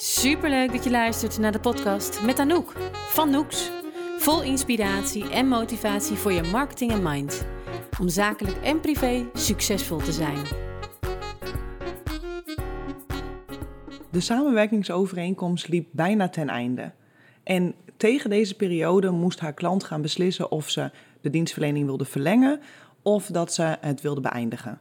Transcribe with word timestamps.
Superleuk 0.00 0.72
dat 0.72 0.84
je 0.84 0.90
luistert 0.90 1.38
naar 1.38 1.52
de 1.52 1.60
podcast 1.60 2.22
met 2.22 2.38
Anouk 2.38 2.72
van 2.92 3.30
Noeks. 3.30 3.70
Vol 4.18 4.42
inspiratie 4.42 5.30
en 5.30 5.48
motivatie 5.48 6.16
voor 6.16 6.32
je 6.32 6.42
marketing 6.42 6.90
en 6.90 7.02
mind. 7.02 7.46
Om 8.00 8.08
zakelijk 8.08 8.56
en 8.56 8.80
privé 8.80 9.26
succesvol 9.34 9.98
te 9.98 10.12
zijn. 10.12 10.38
De 14.10 14.20
samenwerkingsovereenkomst 14.20 15.68
liep 15.68 15.88
bijna 15.90 16.28
ten 16.28 16.48
einde. 16.48 16.92
En 17.42 17.74
tegen 17.96 18.30
deze 18.30 18.54
periode 18.56 19.10
moest 19.10 19.40
haar 19.40 19.54
klant 19.54 19.84
gaan 19.84 20.02
beslissen 20.02 20.50
of 20.50 20.70
ze 20.70 20.90
de 21.20 21.30
dienstverlening 21.30 21.86
wilde 21.86 22.04
verlengen 22.04 22.60
of 23.02 23.26
dat 23.26 23.52
ze 23.52 23.76
het 23.80 24.00
wilde 24.00 24.20
beëindigen. 24.20 24.80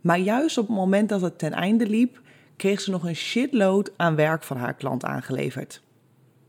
Maar 0.00 0.18
juist 0.18 0.58
op 0.58 0.66
het 0.66 0.76
moment 0.76 1.08
dat 1.08 1.20
het 1.20 1.38
ten 1.38 1.52
einde 1.52 1.86
liep, 1.86 2.22
kreeg 2.56 2.80
ze 2.80 2.90
nog 2.90 3.04
een 3.04 3.16
shitload 3.16 3.92
aan 3.96 4.14
werk 4.14 4.42
van 4.42 4.56
haar 4.56 4.74
klant 4.74 5.04
aangeleverd. 5.04 5.82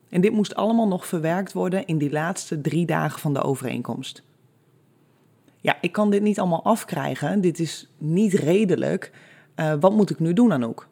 En 0.09 0.21
dit 0.21 0.31
moest 0.31 0.55
allemaal 0.55 0.87
nog 0.87 1.07
verwerkt 1.07 1.53
worden 1.53 1.85
in 1.85 1.97
die 1.97 2.11
laatste 2.11 2.61
drie 2.61 2.85
dagen 2.85 3.19
van 3.19 3.33
de 3.33 3.41
overeenkomst. 3.41 4.23
Ja, 5.61 5.77
ik 5.81 5.91
kan 5.91 6.09
dit 6.09 6.21
niet 6.21 6.39
allemaal 6.39 6.63
afkrijgen. 6.63 7.41
Dit 7.41 7.59
is 7.59 7.91
niet 7.97 8.33
redelijk. 8.33 9.11
Uh, 9.55 9.73
wat 9.79 9.93
moet 9.93 10.09
ik 10.09 10.19
nu 10.19 10.33
doen, 10.33 10.53
Anouk? 10.53 10.87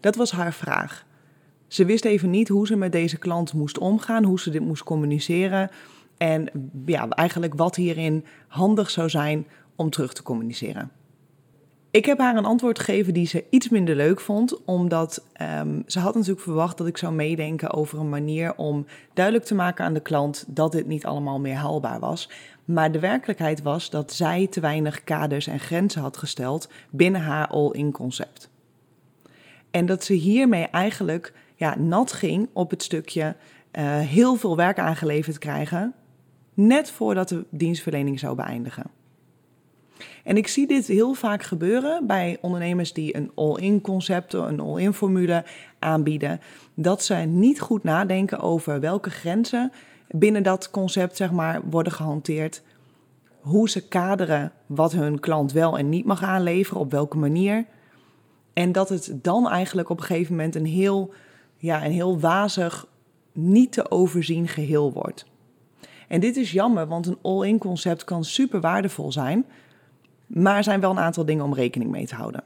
Dat 0.00 0.16
was 0.16 0.30
haar 0.32 0.52
vraag. 0.52 1.06
Ze 1.66 1.84
wist 1.84 2.04
even 2.04 2.30
niet 2.30 2.48
hoe 2.48 2.66
ze 2.66 2.76
met 2.76 2.92
deze 2.92 3.18
klant 3.18 3.52
moest 3.52 3.78
omgaan, 3.78 4.24
hoe 4.24 4.40
ze 4.40 4.50
dit 4.50 4.62
moest 4.62 4.82
communiceren. 4.82 5.70
En 6.16 6.48
ja, 6.86 7.08
eigenlijk 7.08 7.54
wat 7.54 7.76
hierin 7.76 8.24
handig 8.48 8.90
zou 8.90 9.08
zijn 9.08 9.46
om 9.76 9.90
terug 9.90 10.12
te 10.12 10.22
communiceren. 10.22 10.90
Ik 11.92 12.04
heb 12.04 12.18
haar 12.18 12.36
een 12.36 12.44
antwoord 12.44 12.78
gegeven 12.78 13.14
die 13.14 13.26
ze 13.26 13.44
iets 13.50 13.68
minder 13.68 13.96
leuk 13.96 14.20
vond, 14.20 14.64
omdat 14.64 15.26
um, 15.60 15.82
ze 15.86 15.98
had 15.98 16.14
natuurlijk 16.14 16.40
verwacht 16.40 16.78
dat 16.78 16.86
ik 16.86 16.96
zou 16.96 17.12
meedenken 17.14 17.72
over 17.72 17.98
een 17.98 18.08
manier 18.08 18.54
om 18.54 18.86
duidelijk 19.14 19.44
te 19.44 19.54
maken 19.54 19.84
aan 19.84 19.94
de 19.94 20.00
klant 20.00 20.44
dat 20.48 20.72
dit 20.72 20.86
niet 20.86 21.06
allemaal 21.06 21.40
meer 21.40 21.54
haalbaar 21.54 22.00
was. 22.00 22.30
Maar 22.64 22.92
de 22.92 22.98
werkelijkheid 22.98 23.62
was 23.62 23.90
dat 23.90 24.12
zij 24.12 24.46
te 24.46 24.60
weinig 24.60 25.04
kaders 25.04 25.46
en 25.46 25.60
grenzen 25.60 26.02
had 26.02 26.16
gesteld 26.16 26.68
binnen 26.90 27.20
haar 27.20 27.46
all-in 27.46 27.90
concept. 27.90 28.50
En 29.70 29.86
dat 29.86 30.04
ze 30.04 30.12
hiermee 30.12 30.64
eigenlijk 30.64 31.32
ja, 31.56 31.78
nat 31.78 32.12
ging 32.12 32.48
op 32.52 32.70
het 32.70 32.82
stukje 32.82 33.36
uh, 33.72 33.98
heel 33.98 34.36
veel 34.36 34.56
werk 34.56 34.78
aangeleverd 34.78 35.38
krijgen, 35.38 35.94
net 36.54 36.90
voordat 36.90 37.28
de 37.28 37.44
dienstverlening 37.50 38.18
zou 38.18 38.34
beëindigen. 38.36 39.01
En 40.24 40.36
ik 40.36 40.48
zie 40.48 40.66
dit 40.66 40.86
heel 40.86 41.14
vaak 41.14 41.42
gebeuren 41.42 42.06
bij 42.06 42.38
ondernemers 42.40 42.92
die 42.92 43.16
een 43.16 43.30
all-in 43.34 43.80
concept, 43.80 44.32
een 44.32 44.60
all-in 44.60 44.92
formule 44.92 45.44
aanbieden. 45.78 46.40
Dat 46.74 47.04
ze 47.04 47.14
niet 47.14 47.60
goed 47.60 47.82
nadenken 47.82 48.40
over 48.40 48.80
welke 48.80 49.10
grenzen 49.10 49.72
binnen 50.08 50.42
dat 50.42 50.70
concept 50.70 51.16
zeg 51.16 51.30
maar, 51.30 51.60
worden 51.70 51.92
gehanteerd. 51.92 52.62
Hoe 53.40 53.70
ze 53.70 53.88
kaderen 53.88 54.52
wat 54.66 54.92
hun 54.92 55.20
klant 55.20 55.52
wel 55.52 55.78
en 55.78 55.88
niet 55.88 56.04
mag 56.04 56.22
aanleveren, 56.22 56.80
op 56.80 56.90
welke 56.90 57.18
manier. 57.18 57.64
En 58.52 58.72
dat 58.72 58.88
het 58.88 59.12
dan 59.22 59.48
eigenlijk 59.48 59.90
op 59.90 59.98
een 59.98 60.04
gegeven 60.04 60.36
moment 60.36 60.54
een 60.54 60.66
heel, 60.66 61.12
ja, 61.56 61.84
een 61.84 61.92
heel 61.92 62.20
wazig, 62.20 62.86
niet 63.32 63.72
te 63.72 63.90
overzien 63.90 64.48
geheel 64.48 64.92
wordt. 64.92 65.26
En 66.08 66.20
dit 66.20 66.36
is 66.36 66.52
jammer, 66.52 66.86
want 66.86 67.06
een 67.06 67.18
all-in 67.22 67.58
concept 67.58 68.04
kan 68.04 68.24
super 68.24 68.60
waardevol 68.60 69.12
zijn. 69.12 69.46
Maar 70.32 70.56
er 70.56 70.64
zijn 70.64 70.80
wel 70.80 70.90
een 70.90 70.98
aantal 70.98 71.24
dingen 71.24 71.44
om 71.44 71.54
rekening 71.54 71.90
mee 71.90 72.06
te 72.06 72.14
houden. 72.14 72.44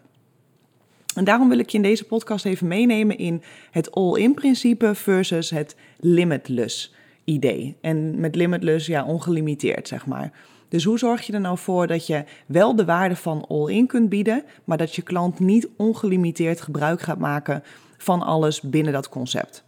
En 1.14 1.24
daarom 1.24 1.48
wil 1.48 1.58
ik 1.58 1.70
je 1.70 1.76
in 1.76 1.82
deze 1.82 2.04
podcast 2.04 2.44
even 2.44 2.66
meenemen 2.66 3.18
in 3.18 3.42
het 3.70 3.90
all-in 3.90 4.34
principe 4.34 4.94
versus 4.94 5.50
het 5.50 5.76
limitless 5.98 6.94
idee. 7.24 7.76
En 7.80 8.20
met 8.20 8.34
limitless, 8.34 8.86
ja, 8.86 9.04
ongelimiteerd, 9.04 9.88
zeg 9.88 10.06
maar. 10.06 10.32
Dus 10.68 10.84
hoe 10.84 10.98
zorg 10.98 11.26
je 11.26 11.32
er 11.32 11.40
nou 11.40 11.58
voor 11.58 11.86
dat 11.86 12.06
je 12.06 12.24
wel 12.46 12.76
de 12.76 12.84
waarde 12.84 13.16
van 13.16 13.46
all-in 13.48 13.86
kunt 13.86 14.08
bieden, 14.08 14.44
maar 14.64 14.76
dat 14.76 14.94
je 14.94 15.02
klant 15.02 15.38
niet 15.38 15.68
ongelimiteerd 15.76 16.60
gebruik 16.60 17.00
gaat 17.00 17.18
maken 17.18 17.62
van 17.96 18.22
alles 18.22 18.60
binnen 18.60 18.92
dat 18.92 19.08
concept? 19.08 19.64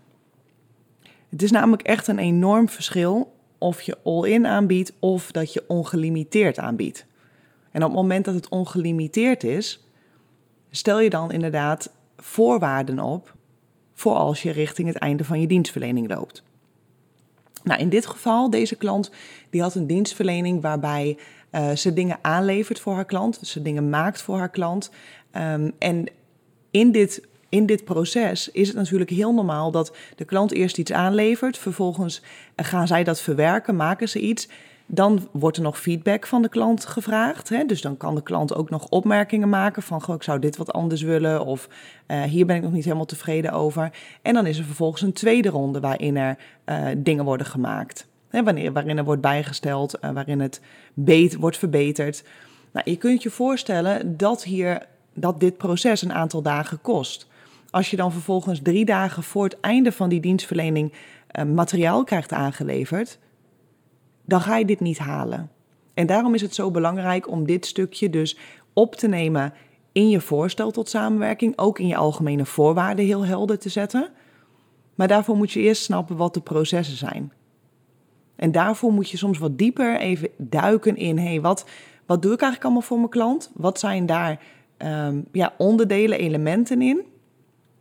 Het 1.29 1.43
is 1.43 1.51
namelijk 1.51 1.83
echt 1.83 2.07
een 2.07 2.19
enorm 2.19 2.69
verschil 2.69 3.33
of 3.59 3.81
je 3.83 3.97
all-in 4.05 4.47
aanbiedt 4.47 4.93
of 4.99 5.31
dat 5.31 5.53
je 5.53 5.65
ongelimiteerd 5.67 6.59
aanbiedt. 6.59 7.07
En 7.79 7.85
op 7.85 7.91
het 7.91 8.01
moment 8.01 8.25
dat 8.25 8.35
het 8.35 8.49
ongelimiteerd 8.49 9.45
is, 9.45 9.85
stel 10.71 11.01
je 11.01 11.11
dan 11.11 11.33
inderdaad 11.33 11.91
voorwaarden 12.17 12.99
op 12.99 13.35
voor 13.95 14.15
als 14.15 14.43
je 14.43 14.51
richting 14.51 14.89
het 14.89 14.97
einde 14.97 15.25
van 15.25 15.41
je 15.41 15.47
dienstverlening 15.47 16.09
loopt. 16.09 16.43
Nou, 17.63 17.81
in 17.81 17.89
dit 17.89 18.07
geval, 18.07 18.51
deze 18.51 18.77
klant 18.77 19.11
die 19.51 19.63
had 19.63 19.75
een 19.75 19.87
dienstverlening 19.87 20.63
waarbij 20.63 21.19
uh, 21.53 21.71
ze 21.71 21.93
dingen 21.93 22.19
aanlevert 22.23 22.81
voor 22.81 22.95
haar 22.95 23.05
klant, 23.05 23.41
ze 23.43 23.63
dingen 23.63 23.89
maakt 23.89 24.23
voor 24.23 24.39
haar 24.39 24.51
klant. 24.51 24.91
Um, 25.37 25.73
en 25.79 26.07
in 26.71 26.93
dit, 26.93 27.27
in 27.49 27.67
dit 27.67 27.85
proces 27.85 28.51
is 28.51 28.69
het 28.69 28.77
natuurlijk 28.77 29.11
heel 29.11 29.35
normaal 29.35 29.71
dat 29.71 29.97
de 30.17 30.25
klant 30.25 30.53
eerst 30.53 30.79
iets 30.79 30.93
aanlevert, 30.93 31.59
vervolgens 31.59 32.23
gaan 32.57 32.87
zij 32.87 33.05
dat 33.05 33.21
verwerken, 33.21 33.77
maken 33.77 34.09
ze 34.09 34.21
iets 34.21 34.49
dan 34.91 35.29
wordt 35.33 35.57
er 35.57 35.63
nog 35.63 35.81
feedback 35.81 36.27
van 36.27 36.43
de 36.43 36.49
klant 36.49 36.87
gevraagd. 36.87 37.49
Hè? 37.49 37.65
Dus 37.65 37.81
dan 37.81 37.97
kan 37.97 38.15
de 38.15 38.23
klant 38.23 38.55
ook 38.55 38.71
nog 38.71 38.89
opmerkingen 38.89 39.49
maken 39.49 39.83
van... 39.83 40.03
Ik 40.15 40.23
zou 40.23 40.39
dit 40.39 40.57
wat 40.57 40.73
anders 40.73 41.03
willen 41.03 41.45
of 41.45 41.69
uh, 42.07 42.23
hier 42.23 42.47
ben 42.47 42.57
ik 42.57 42.63
nog 42.63 42.73
niet 42.73 42.85
helemaal 42.85 43.05
tevreden 43.05 43.53
over. 43.53 43.91
En 44.23 44.35
dan 44.35 44.47
is 44.47 44.59
er 44.59 44.65
vervolgens 44.65 45.03
een 45.03 45.13
tweede 45.13 45.49
ronde 45.49 45.81
waarin 45.81 46.17
er 46.17 46.39
uh, 46.67 46.87
dingen 46.97 47.25
worden 47.25 47.47
gemaakt. 47.47 48.07
Hè? 48.29 48.43
Wanneer, 48.43 48.73
waarin 48.73 48.99
er 48.99 49.05
wordt 49.05 49.23
bijgesteld, 49.23 49.99
uh, 50.05 50.11
waarin 50.11 50.41
het 50.41 50.61
beet, 50.95 51.37
wordt 51.37 51.59
verbeterd. 51.59 52.25
Nou, 52.73 52.91
je 52.91 52.97
kunt 52.97 53.23
je 53.23 53.31
voorstellen 53.31 54.17
dat, 54.17 54.45
hier, 54.45 54.87
dat 55.15 55.41
dit 55.41 55.57
proces 55.57 56.03
een 56.03 56.13
aantal 56.13 56.43
dagen 56.43 56.81
kost. 56.81 57.27
Als 57.71 57.91
je 57.91 57.97
dan 57.97 58.13
vervolgens 58.13 58.61
drie 58.63 58.85
dagen 58.85 59.23
voor 59.23 59.45
het 59.45 59.61
einde 59.61 59.93
van 59.93 60.09
die 60.09 60.21
dienstverlening 60.21 60.93
materiaal 61.47 62.05
krijgt 62.05 62.33
aangeleverd 62.33 63.19
dan 64.29 64.41
ga 64.41 64.57
je 64.57 64.65
dit 64.65 64.81
niet 64.81 64.99
halen. 64.99 65.51
En 65.95 66.07
daarom 66.07 66.35
is 66.35 66.43
het 66.43 66.55
zo 66.55 66.71
belangrijk 66.71 67.31
om 67.31 67.47
dit 67.47 67.67
stukje 67.67 68.11
dus 68.11 68.39
op 68.73 68.95
te 68.95 69.09
nemen 69.09 69.53
in 69.93 70.09
je 70.09 70.21
voorstel 70.21 70.71
tot 70.71 70.89
samenwerking, 70.89 71.59
ook 71.59 71.79
in 71.79 71.87
je 71.87 71.97
algemene 71.97 72.45
voorwaarden 72.45 73.05
heel 73.05 73.27
helder 73.27 73.59
te 73.59 73.69
zetten. 73.69 74.11
Maar 74.95 75.09
daarvoor 75.09 75.37
moet 75.37 75.53
je 75.53 75.61
eerst 75.61 75.83
snappen 75.83 76.17
wat 76.17 76.35
de 76.35 76.41
processen 76.41 76.97
zijn. 76.97 77.33
En 78.37 78.53
daarvoor 78.53 78.93
moet 78.93 79.11
je 79.11 79.17
soms 79.17 79.39
wat 79.39 79.59
dieper 79.59 79.99
even 80.01 80.29
duiken 80.37 80.97
in, 80.97 81.19
hey, 81.19 81.41
wat, 81.41 81.67
wat 82.07 82.23
doe 82.23 82.33
ik 82.33 82.41
eigenlijk 82.41 82.65
allemaal 82.65 82.89
voor 82.89 82.99
mijn 82.99 83.11
klant? 83.11 83.51
Wat 83.55 83.79
zijn 83.79 84.07
daar 84.07 84.41
um, 84.79 85.27
ja, 85.33 85.55
onderdelen, 85.59 86.19
elementen 86.19 86.83
in? 86.83 87.03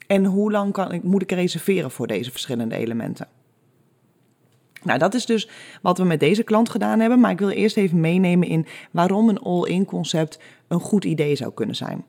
En 0.07 0.25
hoe 0.25 0.51
lang 0.51 0.73
kan 0.73 0.91
ik, 0.91 1.03
moet 1.03 1.21
ik 1.21 1.31
reserveren 1.31 1.91
voor 1.91 2.07
deze 2.07 2.31
verschillende 2.31 2.75
elementen? 2.75 3.27
Nou, 4.87 4.99
dat 4.99 5.13
is 5.13 5.25
dus 5.25 5.49
wat 5.81 5.97
we 5.97 6.03
met 6.03 6.19
deze 6.19 6.43
klant 6.43 6.69
gedaan 6.69 6.99
hebben. 6.99 7.19
Maar 7.19 7.31
ik 7.31 7.39
wil 7.39 7.49
eerst 7.49 7.77
even 7.77 7.99
meenemen 7.99 8.47
in 8.47 8.65
waarom 8.91 9.29
een 9.29 9.39
all-in 9.39 9.85
concept 9.85 10.39
een 10.67 10.79
goed 10.79 11.05
idee 11.05 11.35
zou 11.35 11.53
kunnen 11.53 11.75
zijn. 11.75 12.05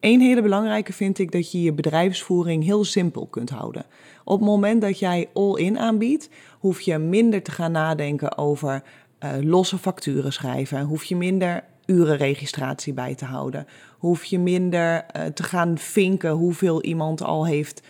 Een 0.00 0.20
hele 0.20 0.42
belangrijke 0.42 0.92
vind 0.92 1.18
ik 1.18 1.32
dat 1.32 1.52
je 1.52 1.62
je 1.62 1.72
bedrijfsvoering 1.72 2.64
heel 2.64 2.84
simpel 2.84 3.26
kunt 3.26 3.50
houden. 3.50 3.84
Op 4.24 4.38
het 4.38 4.48
moment 4.48 4.80
dat 4.80 4.98
jij 4.98 5.28
all-in 5.34 5.78
aanbiedt, 5.78 6.28
hoef 6.58 6.80
je 6.80 6.98
minder 6.98 7.42
te 7.42 7.50
gaan 7.50 7.72
nadenken 7.72 8.38
over 8.38 8.82
uh, 9.24 9.30
losse 9.40 9.78
facturen 9.78 10.32
schrijven. 10.32 10.80
Hoef 10.82 11.04
je 11.04 11.16
minder 11.16 11.64
urenregistratie 11.86 12.92
bij 12.92 13.14
te 13.14 13.24
houden. 13.24 13.66
Hoef 13.98 14.24
je 14.24 14.38
minder 14.38 15.06
uh, 15.16 15.22
te 15.24 15.42
gaan 15.42 15.78
vinken 15.78 16.30
hoeveel 16.30 16.82
iemand 16.82 17.22
al 17.22 17.46
heeft 17.46 17.82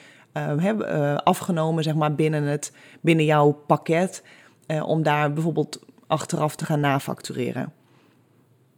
uh, 0.61 1.17
afgenomen 1.17 1.83
zeg 1.83 1.95
maar, 1.95 2.15
binnen, 2.15 2.43
het, 2.43 2.73
binnen 3.01 3.25
jouw 3.25 3.53
pakket. 3.53 4.23
Uh, 4.67 4.89
om 4.89 5.03
daar 5.03 5.33
bijvoorbeeld 5.33 5.81
achteraf 6.07 6.57
te 6.57 6.65
gaan 6.65 6.81
nafactureren. 6.81 7.73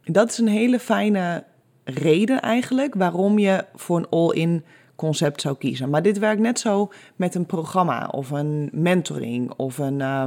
Dat 0.03 0.29
is 0.29 0.37
een 0.37 0.47
hele 0.47 0.79
fijne 0.79 1.43
reden 1.83 2.41
eigenlijk 2.41 2.95
waarom 2.95 3.39
je 3.39 3.65
voor 3.75 3.97
een 3.97 4.09
all-in 4.09 4.63
concept 4.95 5.41
zou 5.41 5.57
kiezen. 5.57 5.89
Maar 5.89 6.01
dit 6.01 6.19
werkt 6.19 6.41
net 6.41 6.59
zo 6.59 6.91
met 7.15 7.35
een 7.35 7.45
programma 7.45 8.07
of 8.07 8.29
een 8.29 8.69
mentoring 8.71 9.51
of 9.51 9.77
een 9.77 9.99
uh, 9.99 10.23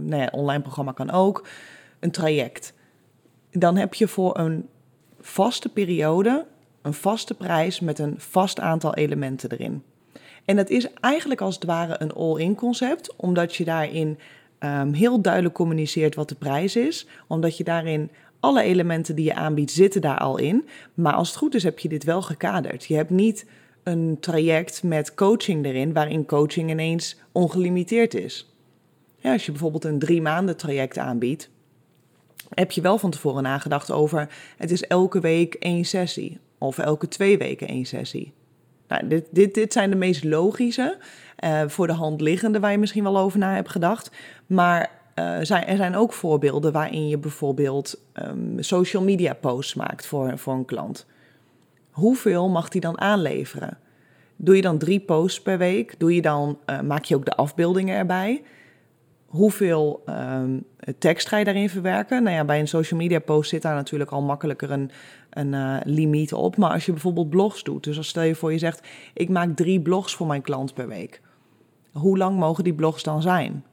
nou 0.00 0.16
ja, 0.16 0.28
online 0.32 0.62
programma 0.62 0.92
kan 0.92 1.10
ook, 1.10 1.46
een 2.00 2.10
traject. 2.10 2.74
Dan 3.50 3.76
heb 3.76 3.94
je 3.94 4.08
voor 4.08 4.38
een 4.38 4.68
vaste 5.20 5.68
periode 5.68 6.46
een 6.82 6.94
vaste 6.94 7.34
prijs 7.34 7.80
met 7.80 7.98
een 7.98 8.14
vast 8.18 8.60
aantal 8.60 8.94
elementen 8.94 9.50
erin. 9.50 9.82
En 10.44 10.56
dat 10.56 10.70
is 10.70 10.88
eigenlijk 11.00 11.40
als 11.40 11.54
het 11.54 11.64
ware 11.64 11.96
een 11.98 12.12
all-in 12.12 12.54
concept, 12.54 13.16
omdat 13.16 13.54
je 13.56 13.64
daarin 13.64 14.18
um, 14.60 14.92
heel 14.92 15.20
duidelijk 15.20 15.54
communiceert 15.54 16.14
wat 16.14 16.28
de 16.28 16.34
prijs 16.34 16.76
is, 16.76 17.06
omdat 17.26 17.56
je 17.56 17.64
daarin 17.64 18.10
alle 18.40 18.62
elementen 18.62 19.14
die 19.14 19.24
je 19.24 19.34
aanbiedt 19.34 19.70
zitten 19.70 20.00
daar 20.00 20.18
al 20.18 20.38
in. 20.38 20.68
Maar 20.94 21.12
als 21.12 21.28
het 21.28 21.36
goed 21.36 21.54
is 21.54 21.62
heb 21.62 21.78
je 21.78 21.88
dit 21.88 22.04
wel 22.04 22.22
gekaderd. 22.22 22.84
Je 22.84 22.94
hebt 22.94 23.10
niet 23.10 23.46
een 23.82 24.16
traject 24.20 24.82
met 24.82 25.14
coaching 25.14 25.64
erin, 25.64 25.92
waarin 25.92 26.26
coaching 26.26 26.70
ineens 26.70 27.16
ongelimiteerd 27.32 28.14
is. 28.14 28.54
Ja, 29.18 29.32
als 29.32 29.46
je 29.46 29.50
bijvoorbeeld 29.50 29.84
een 29.84 29.98
drie 29.98 30.22
maanden 30.22 30.56
traject 30.56 30.98
aanbiedt, 30.98 31.50
heb 32.54 32.70
je 32.70 32.80
wel 32.80 32.98
van 32.98 33.10
tevoren 33.10 33.42
nagedacht 33.42 33.90
over 33.90 34.28
het 34.56 34.70
is 34.70 34.86
elke 34.86 35.20
week 35.20 35.54
één 35.54 35.84
sessie 35.84 36.38
of 36.58 36.78
elke 36.78 37.08
twee 37.08 37.38
weken 37.38 37.68
één 37.68 37.84
sessie. 37.84 38.32
Nou, 38.92 39.06
dit, 39.08 39.26
dit, 39.30 39.54
dit 39.54 39.72
zijn 39.72 39.90
de 39.90 39.96
meest 39.96 40.24
logische, 40.24 40.96
uh, 41.44 41.62
voor 41.66 41.86
de 41.86 41.92
hand 41.92 42.20
liggende 42.20 42.60
waar 42.60 42.70
je 42.70 42.78
misschien 42.78 43.02
wel 43.02 43.18
over 43.18 43.38
na 43.38 43.54
hebt 43.54 43.70
gedacht. 43.70 44.10
Maar 44.46 44.90
uh, 45.18 45.38
zijn, 45.42 45.66
er 45.66 45.76
zijn 45.76 45.96
ook 45.96 46.12
voorbeelden 46.12 46.72
waarin 46.72 47.08
je 47.08 47.18
bijvoorbeeld 47.18 48.00
um, 48.14 48.56
social 48.62 49.02
media 49.02 49.34
posts 49.34 49.74
maakt 49.74 50.06
voor, 50.06 50.38
voor 50.38 50.54
een 50.54 50.64
klant. 50.64 51.06
Hoeveel 51.90 52.48
mag 52.48 52.68
die 52.68 52.80
dan 52.80 53.00
aanleveren? 53.00 53.78
Doe 54.36 54.56
je 54.56 54.62
dan 54.62 54.78
drie 54.78 55.00
posts 55.00 55.42
per 55.42 55.58
week? 55.58 55.94
Doe 55.98 56.14
je 56.14 56.22
dan, 56.22 56.58
uh, 56.66 56.80
maak 56.80 57.04
je 57.04 57.16
ook 57.16 57.24
de 57.24 57.36
afbeeldingen 57.36 57.96
erbij? 57.96 58.42
Hoeveel 59.32 60.02
um, 60.06 60.64
tekst 60.98 61.28
ga 61.28 61.38
je 61.38 61.44
daarin 61.44 61.68
verwerken? 61.68 62.22
Nou 62.22 62.36
ja, 62.36 62.44
bij 62.44 62.60
een 62.60 62.68
social 62.68 63.00
media 63.00 63.18
post 63.18 63.50
zit 63.50 63.62
daar 63.62 63.74
natuurlijk 63.74 64.10
al 64.10 64.22
makkelijker 64.22 64.70
een, 64.70 64.90
een 65.30 65.52
uh, 65.52 65.76
limiet 65.84 66.32
op. 66.32 66.56
Maar 66.56 66.70
als 66.70 66.86
je 66.86 66.92
bijvoorbeeld 66.92 67.30
blogs 67.30 67.62
doet, 67.62 67.84
dus 67.84 67.96
als 67.96 68.08
stel 68.08 68.22
je 68.22 68.34
voor 68.34 68.52
je 68.52 68.58
zegt: 68.58 68.88
ik 69.14 69.28
maak 69.28 69.56
drie 69.56 69.80
blogs 69.80 70.14
voor 70.14 70.26
mijn 70.26 70.42
klant 70.42 70.74
per 70.74 70.88
week. 70.88 71.20
Hoe 71.92 72.18
lang 72.18 72.38
mogen 72.38 72.64
die 72.64 72.74
blogs 72.74 73.02
dan 73.02 73.22
zijn? 73.22 73.64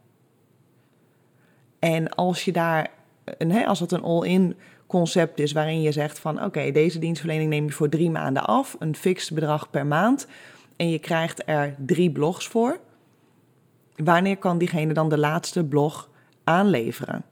En 1.79 2.09
als 2.09 2.45
je 2.45 2.51
daar, 2.51 2.87
een, 3.37 3.51
hè, 3.51 3.65
als 3.65 3.79
het 3.79 3.91
een 3.91 4.03
all-in 4.03 4.55
concept 4.87 5.39
is 5.39 5.51
waarin 5.51 5.81
je 5.81 5.91
zegt 5.91 6.19
van 6.19 6.43
oké, 6.43 6.71
deze 6.71 6.99
dienstverlening 6.99 7.49
neem 7.49 7.65
je 7.65 7.71
voor 7.71 7.89
drie 7.89 8.09
maanden 8.09 8.45
af, 8.45 8.75
een 8.79 8.95
fixed 8.95 9.33
bedrag 9.33 9.69
per 9.69 9.85
maand 9.85 10.27
en 10.75 10.89
je 10.89 10.99
krijgt 10.99 11.41
er 11.45 11.75
drie 11.85 12.11
blogs 12.11 12.47
voor. 12.47 12.79
Wanneer 14.03 14.37
kan 14.37 14.57
diegene 14.57 14.93
dan 14.93 15.09
de 15.09 15.17
laatste 15.17 15.63
blog 15.63 16.09
aanleveren? 16.43 17.23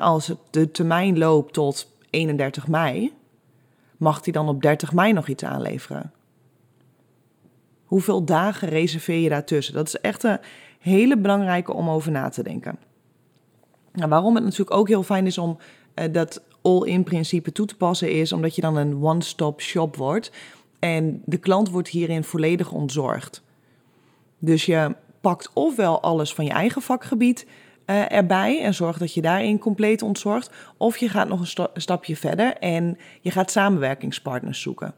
als 0.00 0.32
de 0.50 0.70
termijn 0.70 1.18
loopt 1.18 1.52
tot 1.52 1.92
31 2.10 2.68
mei, 2.68 3.12
mag 3.96 4.24
hij 4.24 4.32
dan 4.32 4.48
op 4.48 4.62
30 4.62 4.92
mei 4.92 5.12
nog 5.12 5.28
iets 5.28 5.44
aanleveren? 5.44 6.12
Hoeveel 7.84 8.24
dagen 8.24 8.68
reserveer 8.68 9.18
je 9.18 9.28
daartussen? 9.28 9.74
Dat 9.74 9.86
is 9.86 10.00
echt 10.00 10.22
een 10.22 10.38
hele 10.78 11.18
belangrijke 11.18 11.72
om 11.72 11.90
over 11.90 12.10
na 12.10 12.28
te 12.28 12.42
denken. 12.42 12.78
Nou, 13.92 14.08
waarom 14.08 14.34
het 14.34 14.44
natuurlijk 14.44 14.76
ook 14.76 14.88
heel 14.88 15.02
fijn 15.02 15.26
is 15.26 15.38
om 15.38 15.58
uh, 15.94 16.12
dat 16.12 16.42
all-in 16.62 17.04
principe 17.04 17.52
toe 17.52 17.66
te 17.66 17.76
passen, 17.76 18.12
is 18.12 18.32
omdat 18.32 18.54
je 18.54 18.60
dan 18.60 18.76
een 18.76 19.02
one-stop 19.02 19.60
shop 19.60 19.96
wordt. 19.96 20.32
En 20.78 21.22
de 21.24 21.38
klant 21.38 21.70
wordt 21.70 21.88
hierin 21.88 22.24
volledig 22.24 22.72
ontzorgd. 22.72 23.42
Dus 24.38 24.66
je 24.66 24.94
pakt 25.20 25.50
ofwel 25.52 26.02
alles 26.02 26.34
van 26.34 26.44
je 26.44 26.50
eigen 26.50 26.82
vakgebied 26.82 27.46
uh, 27.86 28.12
erbij 28.12 28.62
en 28.62 28.74
zorgt 28.74 28.98
dat 28.98 29.14
je 29.14 29.20
daarin 29.20 29.58
compleet 29.58 30.02
ontzorgt. 30.02 30.50
Of 30.76 30.96
je 30.96 31.08
gaat 31.08 31.28
nog 31.28 31.40
een, 31.40 31.46
sta 31.46 31.68
een 31.74 31.80
stapje 31.80 32.16
verder 32.16 32.56
en 32.56 32.98
je 33.20 33.30
gaat 33.30 33.50
samenwerkingspartners 33.50 34.60
zoeken. 34.60 34.94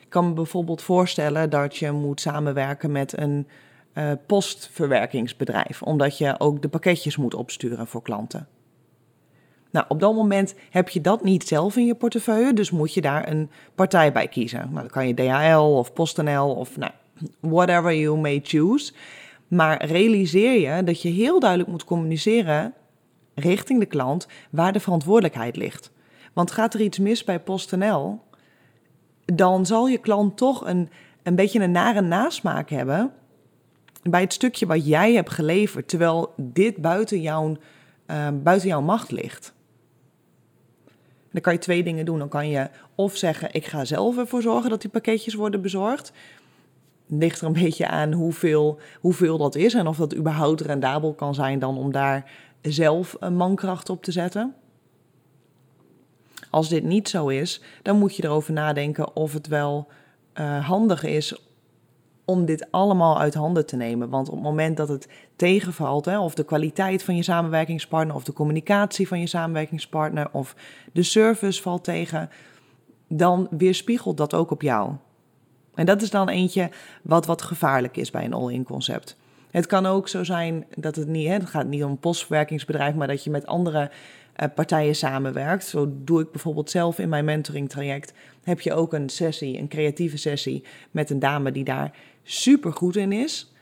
Ik 0.00 0.08
kan 0.08 0.28
me 0.28 0.34
bijvoorbeeld 0.34 0.82
voorstellen 0.82 1.50
dat 1.50 1.76
je 1.76 1.90
moet 1.90 2.20
samenwerken 2.20 2.92
met 2.92 3.18
een 3.18 3.46
uh, 3.94 4.12
postverwerkingsbedrijf, 4.26 5.82
omdat 5.82 6.18
je 6.18 6.34
ook 6.38 6.62
de 6.62 6.68
pakketjes 6.68 7.16
moet 7.16 7.34
opsturen 7.34 7.86
voor 7.86 8.02
klanten. 8.02 8.48
Nou, 9.70 9.86
op 9.88 10.00
dat 10.00 10.14
moment 10.14 10.54
heb 10.70 10.88
je 10.88 11.00
dat 11.00 11.24
niet 11.24 11.46
zelf 11.46 11.76
in 11.76 11.86
je 11.86 11.94
portefeuille, 11.94 12.52
dus 12.52 12.70
moet 12.70 12.94
je 12.94 13.00
daar 13.00 13.28
een 13.28 13.50
partij 13.74 14.12
bij 14.12 14.28
kiezen. 14.28 14.60
Nou, 14.60 14.74
dan 14.74 14.88
kan 14.88 15.06
je 15.06 15.14
DHL 15.14 15.76
of 15.76 15.92
PostNL 15.92 16.54
of 16.54 16.76
nou, 16.76 16.92
whatever 17.40 17.94
you 17.94 18.18
may 18.18 18.40
choose. 18.42 18.92
Maar 19.48 19.84
realiseer 19.84 20.60
je 20.60 20.82
dat 20.82 21.02
je 21.02 21.08
heel 21.08 21.40
duidelijk 21.40 21.70
moet 21.70 21.84
communiceren 21.84 22.74
richting 23.34 23.80
de 23.80 23.86
klant 23.86 24.26
waar 24.50 24.72
de 24.72 24.80
verantwoordelijkheid 24.80 25.56
ligt. 25.56 25.90
Want 26.32 26.50
gaat 26.50 26.74
er 26.74 26.80
iets 26.80 26.98
mis 26.98 27.24
bij 27.24 27.40
PostNL, 27.40 28.20
dan 29.24 29.66
zal 29.66 29.88
je 29.88 29.98
klant 29.98 30.36
toch 30.36 30.66
een, 30.66 30.90
een 31.22 31.34
beetje 31.34 31.60
een 31.60 31.70
nare 31.70 32.00
nasmaak 32.00 32.70
hebben 32.70 33.12
bij 34.02 34.20
het 34.20 34.32
stukje 34.32 34.66
wat 34.66 34.86
jij 34.86 35.12
hebt 35.12 35.30
geleverd, 35.30 35.88
terwijl 35.88 36.34
dit 36.36 36.76
buiten 36.76 37.20
jouw, 37.20 37.56
uh, 38.06 38.28
buiten 38.42 38.68
jouw 38.68 38.80
macht 38.80 39.10
ligt. 39.10 39.54
Dan 41.30 41.40
kan 41.40 41.52
je 41.52 41.58
twee 41.58 41.82
dingen 41.82 42.04
doen. 42.04 42.18
Dan 42.18 42.28
kan 42.28 42.48
je 42.48 42.68
of 42.94 43.16
zeggen: 43.16 43.48
Ik 43.52 43.66
ga 43.66 43.84
zelf 43.84 44.18
ervoor 44.18 44.42
zorgen 44.42 44.70
dat 44.70 44.80
die 44.80 44.90
pakketjes 44.90 45.34
worden 45.34 45.62
bezorgd. 45.62 46.12
Ligt 47.06 47.40
er 47.40 47.46
een 47.46 47.52
beetje 47.62 47.88
aan 47.88 48.12
hoeveel, 48.12 48.78
hoeveel 49.00 49.38
dat 49.38 49.54
is 49.54 49.74
en 49.74 49.86
of 49.86 49.96
dat 49.96 50.16
überhaupt 50.16 50.60
rendabel 50.60 51.14
kan 51.14 51.34
zijn 51.34 51.58
dan 51.58 51.78
om 51.78 51.92
daar 51.92 52.30
zelf 52.62 53.16
een 53.20 53.36
mankracht 53.36 53.88
op 53.88 54.02
te 54.02 54.12
zetten. 54.12 54.54
Als 56.50 56.68
dit 56.68 56.84
niet 56.84 57.08
zo 57.08 57.28
is, 57.28 57.62
dan 57.82 57.98
moet 57.98 58.16
je 58.16 58.24
erover 58.24 58.52
nadenken 58.52 59.16
of 59.16 59.32
het 59.32 59.46
wel 59.46 59.88
uh, 60.34 60.66
handig 60.66 61.04
is 61.04 61.46
om 62.26 62.44
dit 62.44 62.66
allemaal 62.70 63.18
uit 63.18 63.34
handen 63.34 63.66
te 63.66 63.76
nemen. 63.76 64.08
Want 64.08 64.28
op 64.28 64.34
het 64.34 64.42
moment 64.42 64.76
dat 64.76 64.88
het 64.88 65.08
tegenvalt, 65.36 66.04
hè, 66.04 66.18
of 66.18 66.34
de 66.34 66.44
kwaliteit 66.44 67.02
van 67.02 67.16
je 67.16 67.22
samenwerkingspartner, 67.22 68.16
of 68.16 68.24
de 68.24 68.32
communicatie 68.32 69.08
van 69.08 69.20
je 69.20 69.26
samenwerkingspartner, 69.26 70.28
of 70.32 70.56
de 70.92 71.02
service 71.02 71.62
valt 71.62 71.84
tegen, 71.84 72.30
dan 73.08 73.48
weerspiegelt 73.50 74.16
dat 74.16 74.34
ook 74.34 74.50
op 74.50 74.62
jou. 74.62 74.92
En 75.76 75.86
dat 75.86 76.02
is 76.02 76.10
dan 76.10 76.28
eentje 76.28 76.70
wat 77.02 77.26
wat 77.26 77.42
gevaarlijk 77.42 77.96
is 77.96 78.10
bij 78.10 78.24
een 78.24 78.32
all-in 78.32 78.64
concept. 78.64 79.16
Het 79.50 79.66
kan 79.66 79.86
ook 79.86 80.08
zo 80.08 80.24
zijn 80.24 80.64
dat 80.74 80.96
het 80.96 81.08
niet, 81.08 81.26
hè, 81.26 81.32
het 81.32 81.46
gaat 81.46 81.66
niet 81.66 81.84
om 81.84 81.90
een 81.90 81.98
postverwerkingsbedrijf, 81.98 82.94
maar 82.94 83.06
dat 83.06 83.24
je 83.24 83.30
met 83.30 83.46
andere 83.46 83.90
uh, 84.36 84.48
partijen 84.54 84.96
samenwerkt. 84.96 85.64
Zo 85.64 85.92
doe 86.04 86.20
ik 86.20 86.30
bijvoorbeeld 86.30 86.70
zelf 86.70 86.98
in 86.98 87.08
mijn 87.08 87.24
mentoring 87.24 87.68
traject. 87.68 88.12
Heb 88.42 88.60
je 88.60 88.74
ook 88.74 88.92
een 88.92 89.08
sessie, 89.08 89.58
een 89.58 89.68
creatieve 89.68 90.16
sessie 90.16 90.64
met 90.90 91.10
een 91.10 91.18
dame 91.18 91.52
die 91.52 91.64
daar 91.64 91.90
super 92.22 92.72
goed 92.72 92.96
in 92.96 93.12
is. 93.12 93.52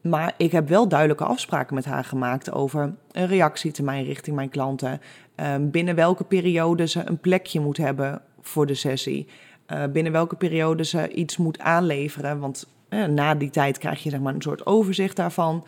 Maar 0.00 0.34
ik 0.36 0.52
heb 0.52 0.68
wel 0.68 0.88
duidelijke 0.88 1.24
afspraken 1.24 1.74
met 1.74 1.84
haar 1.84 2.04
gemaakt 2.04 2.52
over 2.52 2.94
een 3.12 3.26
reactietermijn 3.26 4.04
richting 4.04 4.36
mijn 4.36 4.48
klanten. 4.48 5.00
Um, 5.36 5.70
binnen 5.70 5.94
welke 5.94 6.24
periode 6.24 6.86
ze 6.86 7.02
een 7.04 7.18
plekje 7.18 7.60
moet 7.60 7.76
hebben 7.76 8.22
voor 8.40 8.66
de 8.66 8.74
sessie. 8.74 9.26
Uh, 9.72 9.84
binnen 9.92 10.12
welke 10.12 10.36
periode 10.36 10.84
ze 10.84 11.08
iets 11.08 11.36
moet 11.36 11.58
aanleveren. 11.58 12.38
Want 12.38 12.66
uh, 12.88 13.04
na 13.04 13.34
die 13.34 13.50
tijd 13.50 13.78
krijg 13.78 14.02
je 14.02 14.10
zeg 14.10 14.20
maar, 14.20 14.34
een 14.34 14.42
soort 14.42 14.66
overzicht 14.66 15.16
daarvan. 15.16 15.64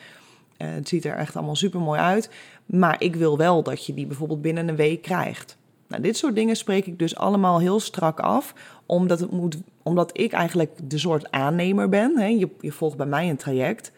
Uh, 0.58 0.68
het 0.70 0.88
ziet 0.88 1.04
er 1.04 1.16
echt 1.16 1.36
allemaal 1.36 1.56
super 1.56 1.80
mooi 1.80 2.00
uit. 2.00 2.30
Maar 2.66 2.96
ik 2.98 3.16
wil 3.16 3.36
wel 3.36 3.62
dat 3.62 3.86
je 3.86 3.94
die 3.94 4.06
bijvoorbeeld 4.06 4.42
binnen 4.42 4.68
een 4.68 4.76
week 4.76 5.02
krijgt. 5.02 5.56
Nou, 5.88 6.02
dit 6.02 6.16
soort 6.16 6.34
dingen 6.34 6.56
spreek 6.56 6.86
ik 6.86 6.98
dus 6.98 7.16
allemaal 7.16 7.60
heel 7.60 7.80
strak 7.80 8.20
af, 8.20 8.54
omdat, 8.86 9.20
het 9.20 9.30
moet, 9.30 9.58
omdat 9.82 10.18
ik 10.18 10.32
eigenlijk 10.32 10.90
de 10.90 10.98
soort 10.98 11.30
aannemer 11.30 11.88
ben. 11.88 12.18
Hè. 12.18 12.26
Je, 12.26 12.48
je 12.60 12.72
volgt 12.72 12.96
bij 12.96 13.06
mij 13.06 13.28
een 13.28 13.36
traject. 13.36 13.92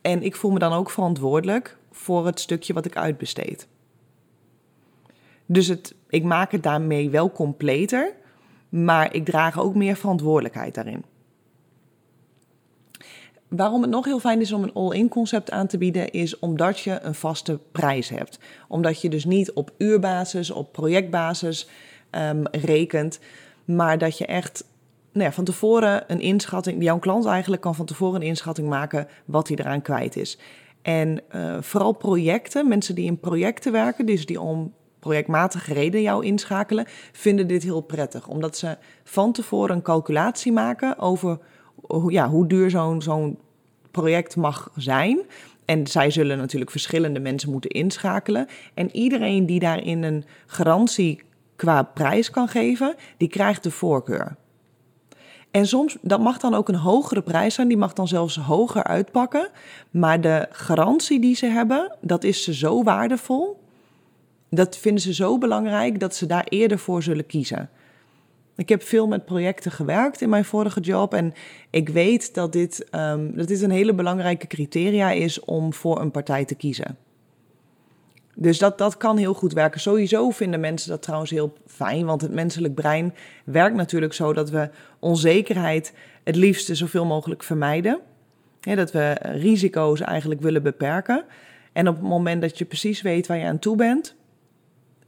En 0.00 0.22
ik 0.22 0.36
voel 0.36 0.50
me 0.50 0.58
dan 0.58 0.72
ook 0.72 0.90
verantwoordelijk 0.90 1.76
voor 1.92 2.26
het 2.26 2.40
stukje 2.40 2.72
wat 2.72 2.84
ik 2.84 2.96
uitbesteed. 2.96 3.68
Dus 5.46 5.66
het, 5.66 5.94
ik 6.08 6.24
maak 6.24 6.52
het 6.52 6.62
daarmee 6.62 7.10
wel 7.10 7.32
completer, 7.32 8.12
maar 8.68 9.14
ik 9.14 9.24
draag 9.24 9.60
ook 9.60 9.74
meer 9.74 9.96
verantwoordelijkheid 9.96 10.74
daarin. 10.74 11.04
Waarom 13.48 13.82
het 13.82 13.90
nog 13.90 14.04
heel 14.04 14.20
fijn 14.20 14.40
is 14.40 14.52
om 14.52 14.62
een 14.62 14.72
all-in 14.72 15.08
concept 15.08 15.50
aan 15.50 15.66
te 15.66 15.78
bieden, 15.78 16.10
is 16.10 16.38
omdat 16.38 16.80
je 16.80 16.98
een 17.02 17.14
vaste 17.14 17.58
prijs 17.72 18.08
hebt. 18.08 18.38
Omdat 18.68 19.00
je 19.00 19.08
dus 19.08 19.24
niet 19.24 19.52
op 19.52 19.70
uurbasis, 19.78 20.50
op 20.50 20.72
projectbasis 20.72 21.68
um, 22.10 22.46
rekent, 22.50 23.18
maar 23.64 23.98
dat 23.98 24.18
je 24.18 24.26
echt 24.26 24.64
nou 25.12 25.24
ja, 25.24 25.32
van 25.32 25.44
tevoren 25.44 26.04
een 26.06 26.20
inschatting, 26.20 26.82
jouw 26.82 26.98
klant 26.98 27.26
eigenlijk 27.26 27.62
kan 27.62 27.74
van 27.74 27.86
tevoren 27.86 28.20
een 28.20 28.26
inschatting 28.26 28.68
maken 28.68 29.08
wat 29.24 29.48
hij 29.48 29.56
eraan 29.56 29.82
kwijt 29.82 30.16
is. 30.16 30.38
En 30.82 31.20
uh, 31.34 31.56
vooral 31.60 31.92
projecten, 31.92 32.68
mensen 32.68 32.94
die 32.94 33.04
in 33.04 33.20
projecten 33.20 33.72
werken, 33.72 34.06
dus 34.06 34.26
die 34.26 34.40
om 34.40 34.72
projectmatige 35.08 35.72
reden 35.72 36.02
jou 36.02 36.24
inschakelen, 36.24 36.86
vinden 37.12 37.46
dit 37.46 37.62
heel 37.62 37.80
prettig. 37.80 38.26
Omdat 38.26 38.56
ze 38.56 38.76
van 39.04 39.32
tevoren 39.32 39.76
een 39.76 39.82
calculatie 39.82 40.52
maken 40.52 40.98
over 40.98 41.38
ja, 42.08 42.28
hoe 42.28 42.46
duur 42.46 42.70
zo'n 42.70 43.02
zo'n 43.02 43.38
project 43.90 44.36
mag 44.36 44.70
zijn. 44.76 45.18
En 45.64 45.86
zij 45.86 46.10
zullen 46.10 46.38
natuurlijk 46.38 46.70
verschillende 46.70 47.20
mensen 47.20 47.50
moeten 47.50 47.70
inschakelen. 47.70 48.46
En 48.74 48.96
iedereen 48.96 49.46
die 49.46 49.60
daarin 49.60 50.02
een 50.02 50.24
garantie 50.46 51.22
qua 51.56 51.82
prijs 51.82 52.30
kan 52.30 52.48
geven, 52.48 52.94
die 53.16 53.28
krijgt 53.28 53.62
de 53.62 53.70
voorkeur. 53.70 54.36
En 55.50 55.66
soms, 55.66 55.96
dat 56.02 56.20
mag 56.20 56.38
dan 56.38 56.54
ook 56.54 56.68
een 56.68 56.74
hogere 56.74 57.22
prijs 57.22 57.54
zijn, 57.54 57.68
die 57.68 57.76
mag 57.76 57.92
dan 57.92 58.08
zelfs 58.08 58.36
hoger 58.36 58.84
uitpakken. 58.84 59.50
Maar 59.90 60.20
de 60.20 60.46
garantie 60.50 61.20
die 61.20 61.34
ze 61.34 61.46
hebben, 61.46 61.96
dat 62.00 62.24
is 62.24 62.42
ze 62.42 62.54
zo 62.54 62.82
waardevol. 62.82 63.66
Dat 64.50 64.76
vinden 64.76 65.02
ze 65.02 65.14
zo 65.14 65.38
belangrijk 65.38 66.00
dat 66.00 66.14
ze 66.14 66.26
daar 66.26 66.46
eerder 66.48 66.78
voor 66.78 67.02
zullen 67.02 67.26
kiezen. 67.26 67.70
Ik 68.56 68.68
heb 68.68 68.82
veel 68.82 69.06
met 69.06 69.24
projecten 69.24 69.70
gewerkt 69.70 70.20
in 70.20 70.28
mijn 70.28 70.44
vorige 70.44 70.80
job 70.80 71.14
en 71.14 71.32
ik 71.70 71.88
weet 71.88 72.34
dat 72.34 72.52
dit, 72.52 72.86
um, 72.94 73.36
dat 73.36 73.48
dit 73.48 73.62
een 73.62 73.70
hele 73.70 73.94
belangrijke 73.94 74.46
criteria 74.46 75.10
is 75.10 75.40
om 75.40 75.72
voor 75.72 76.00
een 76.00 76.10
partij 76.10 76.44
te 76.44 76.54
kiezen. 76.54 76.96
Dus 78.34 78.58
dat, 78.58 78.78
dat 78.78 78.96
kan 78.96 79.16
heel 79.16 79.34
goed 79.34 79.52
werken. 79.52 79.80
Sowieso 79.80 80.30
vinden 80.30 80.60
mensen 80.60 80.90
dat 80.90 81.02
trouwens 81.02 81.30
heel 81.30 81.52
fijn, 81.66 82.06
want 82.06 82.20
het 82.20 82.32
menselijk 82.32 82.74
brein 82.74 83.14
werkt 83.44 83.76
natuurlijk 83.76 84.12
zo 84.12 84.32
dat 84.32 84.50
we 84.50 84.70
onzekerheid 84.98 85.92
het 86.24 86.36
liefste 86.36 86.74
zoveel 86.74 87.04
mogelijk 87.04 87.42
vermijden. 87.42 88.00
dat 88.60 88.92
we 88.92 89.16
risico's 89.20 90.00
eigenlijk 90.00 90.40
willen 90.40 90.62
beperken. 90.62 91.24
En 91.72 91.88
op 91.88 91.94
het 91.94 92.04
moment 92.04 92.40
dat 92.40 92.58
je 92.58 92.64
precies 92.64 93.02
weet 93.02 93.26
waar 93.26 93.38
je 93.38 93.44
aan 93.44 93.58
toe 93.58 93.76
bent, 93.76 94.16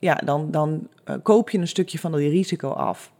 ja, 0.00 0.14
dan, 0.14 0.50
dan 0.50 0.88
uh, 1.08 1.14
koop 1.22 1.50
je 1.50 1.58
een 1.58 1.68
stukje 1.68 1.98
van 1.98 2.12
die 2.12 2.30
risico 2.30 2.68
af. 2.68 3.12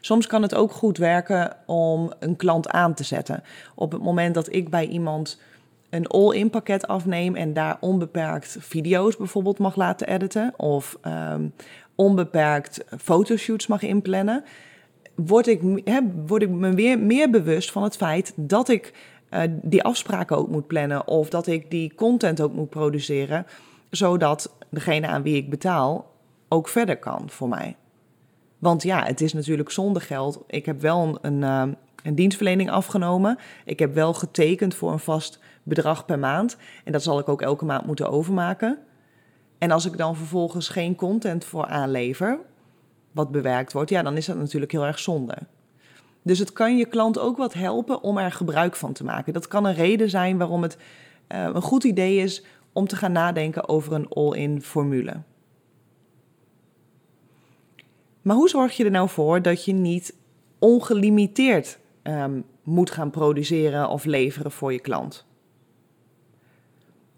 Soms 0.00 0.26
kan 0.26 0.42
het 0.42 0.54
ook 0.54 0.72
goed 0.72 0.98
werken 0.98 1.56
om 1.66 2.12
een 2.18 2.36
klant 2.36 2.68
aan 2.68 2.94
te 2.94 3.04
zetten. 3.04 3.42
Op 3.74 3.92
het 3.92 4.02
moment 4.02 4.34
dat 4.34 4.52
ik 4.52 4.70
bij 4.70 4.86
iemand 4.86 5.40
een 5.90 6.06
all-in 6.06 6.50
pakket 6.50 6.86
afneem 6.86 7.36
en 7.36 7.52
daar 7.52 7.76
onbeperkt 7.80 8.56
video's 8.60 9.16
bijvoorbeeld 9.16 9.58
mag 9.58 9.76
laten 9.76 10.06
editen 10.08 10.52
of 10.56 10.98
um, 11.06 11.52
onbeperkt 11.94 12.84
fotoshoots 12.98 13.66
mag 13.66 13.82
inplannen, 13.82 14.44
word 15.14 15.46
ik, 15.46 15.60
word 16.26 16.42
ik 16.42 16.48
me 16.48 16.74
weer 16.74 16.98
meer 16.98 17.30
bewust 17.30 17.70
van 17.70 17.82
het 17.82 17.96
feit 17.96 18.32
dat 18.36 18.68
ik 18.68 18.92
uh, 19.30 19.40
die 19.62 19.82
afspraken 19.82 20.36
ook 20.36 20.48
moet 20.48 20.66
plannen 20.66 21.06
of 21.06 21.28
dat 21.28 21.46
ik 21.46 21.70
die 21.70 21.94
content 21.94 22.40
ook 22.40 22.52
moet 22.52 22.70
produceren, 22.70 23.46
zodat 23.90 24.56
degene 24.70 25.06
aan 25.06 25.22
wie 25.22 25.36
ik 25.36 25.50
betaal 25.50 26.14
ook 26.48 26.68
verder 26.68 26.98
kan 26.98 27.30
voor 27.30 27.48
mij. 27.48 27.76
Want 28.58 28.82
ja, 28.82 29.04
het 29.04 29.20
is 29.20 29.32
natuurlijk 29.32 29.70
zonder 29.70 30.02
geld. 30.02 30.42
Ik 30.46 30.66
heb 30.66 30.80
wel 30.80 31.02
een, 31.02 31.18
een, 31.20 31.68
uh, 31.68 31.74
een 32.02 32.14
dienstverlening 32.14 32.70
afgenomen. 32.70 33.38
Ik 33.64 33.78
heb 33.78 33.94
wel 33.94 34.14
getekend 34.14 34.74
voor 34.74 34.92
een 34.92 34.98
vast 34.98 35.38
bedrag 35.62 36.04
per 36.04 36.18
maand. 36.18 36.56
En 36.84 36.92
dat 36.92 37.02
zal 37.02 37.18
ik 37.18 37.28
ook 37.28 37.42
elke 37.42 37.64
maand 37.64 37.86
moeten 37.86 38.10
overmaken. 38.10 38.78
En 39.58 39.70
als 39.70 39.86
ik 39.86 39.96
dan 39.96 40.16
vervolgens 40.16 40.68
geen 40.68 40.94
content 40.94 41.44
voor 41.44 41.66
aanlever, 41.66 42.38
wat 43.12 43.30
bewerkt 43.30 43.72
wordt, 43.72 43.90
ja, 43.90 44.02
dan 44.02 44.16
is 44.16 44.26
dat 44.26 44.36
natuurlijk 44.36 44.72
heel 44.72 44.86
erg 44.86 44.98
zonde. 44.98 45.36
Dus 46.22 46.38
het 46.38 46.52
kan 46.52 46.76
je 46.76 46.86
klant 46.86 47.18
ook 47.18 47.36
wat 47.36 47.54
helpen 47.54 48.02
om 48.02 48.18
er 48.18 48.32
gebruik 48.32 48.76
van 48.76 48.92
te 48.92 49.04
maken. 49.04 49.32
Dat 49.32 49.48
kan 49.48 49.64
een 49.64 49.74
reden 49.74 50.10
zijn 50.10 50.38
waarom 50.38 50.62
het 50.62 50.76
uh, 51.28 51.44
een 51.52 51.62
goed 51.62 51.84
idee 51.84 52.16
is 52.16 52.44
om 52.72 52.86
te 52.86 52.96
gaan 52.96 53.12
nadenken 53.12 53.68
over 53.68 53.92
een 53.92 54.08
all-in 54.08 54.62
formule. 54.62 55.22
Maar 58.22 58.36
hoe 58.36 58.48
zorg 58.48 58.76
je 58.76 58.84
er 58.84 58.90
nou 58.90 59.08
voor 59.08 59.42
dat 59.42 59.64
je 59.64 59.72
niet 59.72 60.14
ongelimiteerd 60.58 61.78
um, 62.02 62.44
moet 62.62 62.90
gaan 62.90 63.10
produceren 63.10 63.88
of 63.88 64.04
leveren 64.04 64.50
voor 64.50 64.72
je 64.72 64.80
klant? 64.80 65.26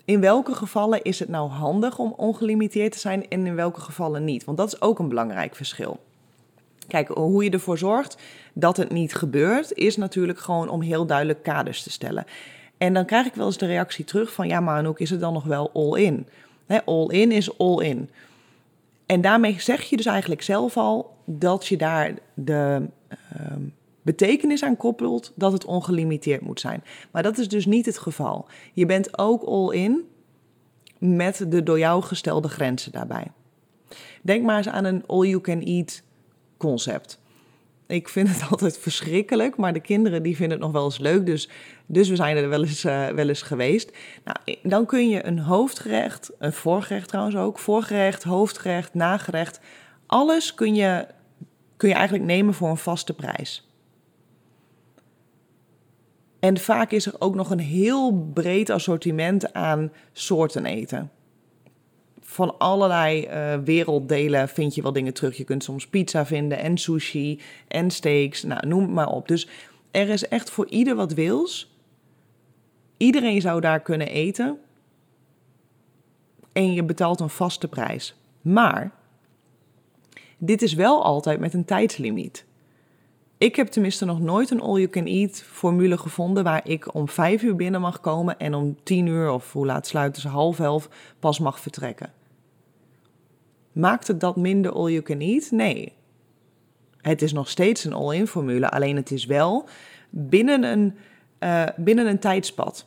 In 0.04 0.20
welke 0.20 0.54
gevallen 0.54 1.02
is 1.02 1.18
het 1.18 1.28
nou 1.28 1.50
handig 1.50 1.98
om 1.98 2.14
ongelimiteerd 2.16 2.92
te 2.92 2.98
zijn 2.98 3.28
en 3.28 3.46
in 3.46 3.54
welke 3.54 3.80
gevallen 3.80 4.24
niet? 4.24 4.44
Want 4.44 4.58
dat 4.58 4.66
is 4.66 4.80
ook 4.80 4.98
een 4.98 5.08
belangrijk 5.08 5.54
verschil. 5.54 6.00
Kijk, 6.86 7.08
hoe 7.08 7.44
je 7.44 7.50
ervoor 7.50 7.78
zorgt 7.78 8.16
dat 8.54 8.76
het 8.76 8.90
niet 8.90 9.14
gebeurt, 9.14 9.72
is 9.72 9.96
natuurlijk 9.96 10.38
gewoon 10.38 10.68
om 10.68 10.80
heel 10.80 11.06
duidelijk 11.06 11.42
kaders 11.42 11.82
te 11.82 11.90
stellen. 11.90 12.24
En 12.82 12.94
dan 12.94 13.04
krijg 13.04 13.26
ik 13.26 13.34
wel 13.34 13.46
eens 13.46 13.58
de 13.58 13.66
reactie 13.66 14.04
terug 14.04 14.32
van, 14.32 14.48
ja, 14.48 14.60
maar 14.60 14.76
Anouk, 14.76 14.98
is 14.98 15.10
het 15.10 15.20
dan 15.20 15.32
nog 15.32 15.44
wel 15.44 15.70
all-in? 15.72 16.26
All-in 16.84 17.32
is 17.32 17.58
all-in. 17.58 18.10
En 19.06 19.20
daarmee 19.20 19.60
zeg 19.60 19.82
je 19.82 19.96
dus 19.96 20.06
eigenlijk 20.06 20.42
zelf 20.42 20.76
al 20.76 21.16
dat 21.24 21.66
je 21.66 21.76
daar 21.76 22.14
de 22.34 22.82
uh, 23.40 23.56
betekenis 24.02 24.64
aan 24.64 24.76
koppelt 24.76 25.32
dat 25.34 25.52
het 25.52 25.64
ongelimiteerd 25.64 26.40
moet 26.40 26.60
zijn. 26.60 26.84
Maar 27.10 27.22
dat 27.22 27.38
is 27.38 27.48
dus 27.48 27.66
niet 27.66 27.86
het 27.86 27.98
geval. 27.98 28.46
Je 28.72 28.86
bent 28.86 29.18
ook 29.18 29.42
all-in 29.42 30.08
met 30.98 31.44
de 31.48 31.62
door 31.62 31.78
jou 31.78 32.02
gestelde 32.02 32.48
grenzen 32.48 32.92
daarbij. 32.92 33.26
Denk 34.22 34.44
maar 34.44 34.56
eens 34.56 34.68
aan 34.68 34.84
een 34.84 35.06
all-you-can-eat 35.06 36.02
concept. 36.56 37.20
Ik 37.92 38.08
vind 38.08 38.28
het 38.28 38.42
altijd 38.50 38.78
verschrikkelijk, 38.78 39.56
maar 39.56 39.72
de 39.72 39.80
kinderen 39.80 40.22
die 40.22 40.36
vinden 40.36 40.56
het 40.56 40.66
nog 40.66 40.72
wel 40.72 40.84
eens 40.84 40.98
leuk. 40.98 41.26
Dus, 41.26 41.48
dus 41.86 42.08
we 42.08 42.16
zijn 42.16 42.36
er 42.36 42.48
wel 42.48 42.62
eens, 42.62 42.84
uh, 42.84 43.08
wel 43.08 43.28
eens 43.28 43.42
geweest. 43.42 43.92
Nou, 44.24 44.58
dan 44.62 44.86
kun 44.86 45.08
je 45.08 45.26
een 45.26 45.38
hoofdgerecht, 45.38 46.30
een 46.38 46.52
voorgerecht 46.52 47.08
trouwens 47.08 47.36
ook, 47.36 47.58
voorgerecht, 47.58 48.22
hoofdgerecht, 48.22 48.94
nagerecht. 48.94 49.60
Alles 50.06 50.54
kun 50.54 50.74
je, 50.74 51.06
kun 51.76 51.88
je 51.88 51.94
eigenlijk 51.94 52.24
nemen 52.24 52.54
voor 52.54 52.68
een 52.68 52.76
vaste 52.76 53.14
prijs. 53.14 53.68
En 56.40 56.58
vaak 56.58 56.90
is 56.90 57.06
er 57.06 57.14
ook 57.18 57.34
nog 57.34 57.50
een 57.50 57.60
heel 57.60 58.12
breed 58.34 58.70
assortiment 58.70 59.52
aan 59.52 59.92
soorten 60.12 60.66
eten. 60.66 61.10
Van 62.32 62.58
allerlei 62.58 63.26
uh, 63.26 63.64
werelddelen 63.64 64.48
vind 64.48 64.74
je 64.74 64.82
wel 64.82 64.92
dingen 64.92 65.14
terug. 65.14 65.36
Je 65.36 65.44
kunt 65.44 65.64
soms 65.64 65.86
pizza 65.86 66.26
vinden 66.26 66.58
en 66.58 66.78
sushi 66.78 67.40
en 67.68 67.90
steaks, 67.90 68.42
nou, 68.42 68.66
noem 68.66 68.80
het 68.80 68.90
maar 68.90 69.08
op. 69.08 69.28
Dus 69.28 69.48
er 69.90 70.08
is 70.08 70.28
echt 70.28 70.50
voor 70.50 70.66
ieder 70.68 70.94
wat 70.94 71.12
wils. 71.12 71.76
Iedereen 72.96 73.40
zou 73.40 73.60
daar 73.60 73.80
kunnen 73.80 74.08
eten. 74.08 74.58
En 76.52 76.72
je 76.72 76.84
betaalt 76.84 77.20
een 77.20 77.30
vaste 77.30 77.68
prijs. 77.68 78.14
Maar 78.40 78.90
dit 80.38 80.62
is 80.62 80.74
wel 80.74 81.04
altijd 81.04 81.40
met 81.40 81.54
een 81.54 81.64
tijdslimiet. 81.64 82.44
Ik 83.38 83.56
heb 83.56 83.66
tenminste 83.66 84.04
nog 84.04 84.20
nooit 84.20 84.50
een 84.50 84.60
all-you-can-eat 84.60 85.42
formule 85.42 85.98
gevonden 85.98 86.44
waar 86.44 86.68
ik 86.68 86.94
om 86.94 87.08
vijf 87.08 87.42
uur 87.42 87.56
binnen 87.56 87.80
mag 87.80 88.00
komen 88.00 88.38
en 88.38 88.54
om 88.54 88.76
tien 88.82 89.06
uur 89.06 89.30
of 89.30 89.52
hoe 89.52 89.66
laat 89.66 89.86
sluiten 89.86 90.22
ze, 90.22 90.28
half 90.28 90.60
elf, 90.60 90.88
pas 91.18 91.38
mag 91.38 91.60
vertrekken. 91.60 92.12
Maakt 93.72 94.06
het 94.06 94.20
dat 94.20 94.36
minder 94.36 94.72
all-you-can-eat? 94.72 95.50
Nee. 95.50 95.92
Het 97.00 97.22
is 97.22 97.32
nog 97.32 97.48
steeds 97.48 97.84
een 97.84 97.92
all-in 97.92 98.26
formule, 98.26 98.70
alleen 98.70 98.96
het 98.96 99.10
is 99.10 99.26
wel 99.26 99.68
binnen 100.10 100.64
een, 100.64 100.96
uh, 101.40 101.64
binnen 101.76 102.06
een 102.06 102.18
tijdspad. 102.18 102.86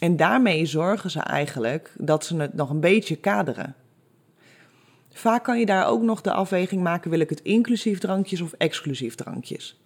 En 0.00 0.16
daarmee 0.16 0.66
zorgen 0.66 1.10
ze 1.10 1.20
eigenlijk 1.20 1.94
dat 1.98 2.24
ze 2.24 2.36
het 2.36 2.54
nog 2.54 2.70
een 2.70 2.80
beetje 2.80 3.16
kaderen. 3.16 3.74
Vaak 5.10 5.44
kan 5.44 5.58
je 5.58 5.66
daar 5.66 5.86
ook 5.86 6.02
nog 6.02 6.20
de 6.20 6.32
afweging 6.32 6.82
maken: 6.82 7.10
wil 7.10 7.20
ik 7.20 7.30
het 7.30 7.40
inclusief 7.40 7.98
drankjes 7.98 8.40
of 8.40 8.52
exclusief 8.52 9.14
drankjes? 9.14 9.80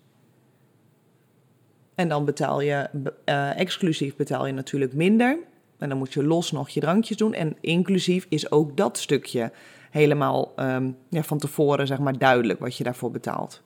En 1.95 2.09
dan 2.09 2.25
betaal 2.25 2.61
je 2.61 2.89
uh, 3.25 3.59
exclusief 3.59 4.17
betaal 4.17 4.47
je 4.47 4.53
natuurlijk 4.53 4.95
minder. 4.95 5.39
En 5.81 5.89
dan 5.89 5.99
moet 5.99 6.13
je 6.13 6.25
los 6.25 6.53
nog 6.53 6.69
je 6.69 6.81
drankjes 6.81 7.17
doen. 7.17 7.35
En 7.35 7.57
inclusief 7.61 8.27
is 8.29 8.51
ook 8.51 8.77
dat 8.77 8.99
stukje 8.99 9.53
helemaal 9.91 10.53
um, 10.57 10.97
ja, 11.09 11.23
van 11.23 11.39
tevoren 11.39 11.87
zeg 11.87 11.99
maar 11.99 12.19
duidelijk 12.19 12.61
wat 12.61 12.77
je 12.77 12.85
daarvoor 12.85 13.11
betaalt. 13.11 13.63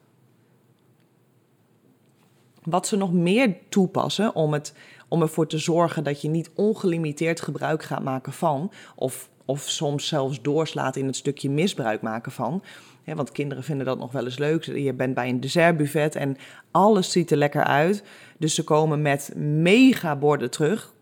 Wat 2.62 2.86
ze 2.86 2.96
nog 2.96 3.12
meer 3.12 3.56
toepassen 3.68 4.34
om, 4.34 4.52
het, 4.52 4.74
om 5.08 5.22
ervoor 5.22 5.46
te 5.46 5.58
zorgen 5.58 6.04
dat 6.04 6.20
je 6.20 6.28
niet 6.28 6.50
ongelimiteerd 6.54 7.40
gebruik 7.40 7.82
gaat 7.82 8.02
maken 8.02 8.32
van, 8.32 8.72
of 8.94 9.28
of 9.44 9.68
soms 9.68 10.08
zelfs 10.08 10.42
doorslaat 10.42 10.96
in 10.96 11.06
het 11.06 11.16
stukje 11.16 11.50
misbruik 11.50 12.02
maken 12.02 12.32
van. 12.32 12.62
want 13.04 13.32
kinderen 13.32 13.64
vinden 13.64 13.86
dat 13.86 13.98
nog 13.98 14.12
wel 14.12 14.24
eens 14.24 14.38
leuk. 14.38 14.64
Je 14.64 14.92
bent 14.92 15.14
bij 15.14 15.28
een 15.28 15.40
dessertbuffet 15.40 16.16
en 16.16 16.36
alles 16.70 17.10
ziet 17.10 17.30
er 17.30 17.36
lekker 17.36 17.64
uit. 17.64 18.02
Dus 18.38 18.54
ze 18.54 18.64
komen 18.64 19.02
met 19.02 19.32
mega 19.36 20.16
borden 20.16 20.50
terug. 20.50 20.93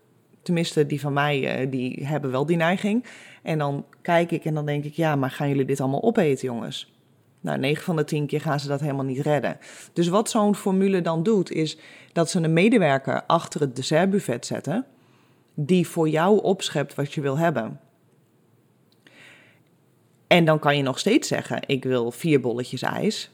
Tenminste, 0.43 0.85
die 0.85 0.99
van 0.99 1.13
mij, 1.13 1.57
eh, 1.57 1.71
die 1.71 2.05
hebben 2.05 2.31
wel 2.31 2.45
die 2.45 2.57
neiging. 2.57 3.05
En 3.41 3.57
dan 3.57 3.85
kijk 4.01 4.31
ik 4.31 4.45
en 4.45 4.53
dan 4.53 4.65
denk 4.65 4.83
ik, 4.83 4.93
ja, 4.93 5.15
maar 5.15 5.31
gaan 5.31 5.49
jullie 5.49 5.65
dit 5.65 5.81
allemaal 5.81 6.03
opeten, 6.03 6.47
jongens? 6.47 6.93
Nou, 7.41 7.59
9 7.59 7.83
van 7.83 7.95
de 7.95 8.03
10 8.03 8.25
keer 8.25 8.41
gaan 8.41 8.59
ze 8.59 8.67
dat 8.67 8.79
helemaal 8.79 9.05
niet 9.05 9.19
redden. 9.19 9.57
Dus 9.93 10.07
wat 10.07 10.29
zo'n 10.29 10.55
formule 10.55 11.01
dan 11.01 11.23
doet, 11.23 11.51
is 11.51 11.77
dat 12.13 12.29
ze 12.29 12.39
een 12.39 12.53
medewerker 12.53 13.23
achter 13.27 13.61
het 13.61 13.75
dessertbuffet 13.75 14.45
zetten, 14.45 14.85
die 15.53 15.87
voor 15.87 16.09
jou 16.09 16.41
opschept 16.41 16.95
wat 16.95 17.13
je 17.13 17.21
wil 17.21 17.37
hebben. 17.37 17.79
En 20.27 20.45
dan 20.45 20.59
kan 20.59 20.77
je 20.77 20.83
nog 20.83 20.99
steeds 20.99 21.27
zeggen: 21.27 21.59
ik 21.65 21.83
wil 21.83 22.11
vier 22.11 22.39
bolletjes 22.39 22.81
ijs. 22.81 23.31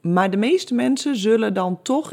Maar 0.00 0.30
de 0.30 0.36
meeste 0.36 0.74
mensen 0.74 1.16
zullen 1.16 1.54
dan 1.54 1.82
toch 1.82 2.12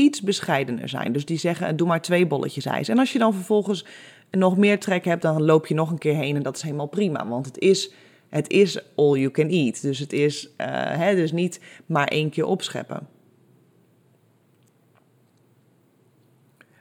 iets 0.00 0.22
bescheidener 0.22 0.88
zijn. 0.88 1.12
Dus 1.12 1.24
die 1.24 1.38
zeggen: 1.38 1.76
doe 1.76 1.88
maar 1.88 2.02
twee 2.02 2.26
bolletjes 2.26 2.66
ijs. 2.66 2.88
En 2.88 2.98
als 2.98 3.12
je 3.12 3.18
dan 3.18 3.34
vervolgens 3.34 3.84
nog 4.30 4.56
meer 4.56 4.78
trek 4.78 5.04
hebt, 5.04 5.22
dan 5.22 5.42
loop 5.42 5.66
je 5.66 5.74
nog 5.74 5.90
een 5.90 5.98
keer 5.98 6.14
heen 6.14 6.36
en 6.36 6.42
dat 6.42 6.56
is 6.56 6.62
helemaal 6.62 6.86
prima. 6.86 7.28
Want 7.28 7.46
het 7.46 7.58
is, 7.58 7.92
het 8.28 8.50
is 8.50 8.80
all 8.94 9.18
you 9.18 9.30
can 9.30 9.48
eat. 9.48 9.82
Dus 9.82 9.98
het 9.98 10.12
is 10.12 10.44
uh, 10.46 10.66
hè, 10.96 11.14
dus 11.14 11.32
niet 11.32 11.60
maar 11.86 12.06
één 12.06 12.30
keer 12.30 12.44
opscheppen. 12.44 13.08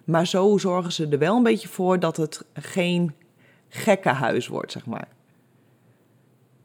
Maar 0.03 0.27
zo 0.27 0.57
zorgen 0.57 0.91
ze 0.91 1.07
er 1.07 1.19
wel 1.19 1.35
een 1.37 1.43
beetje 1.43 1.67
voor 1.67 1.99
dat 1.99 2.17
het 2.17 2.45
geen 2.53 3.13
gekkenhuis 3.69 4.47
wordt, 4.47 4.71
zeg 4.71 4.85
maar. 4.85 5.07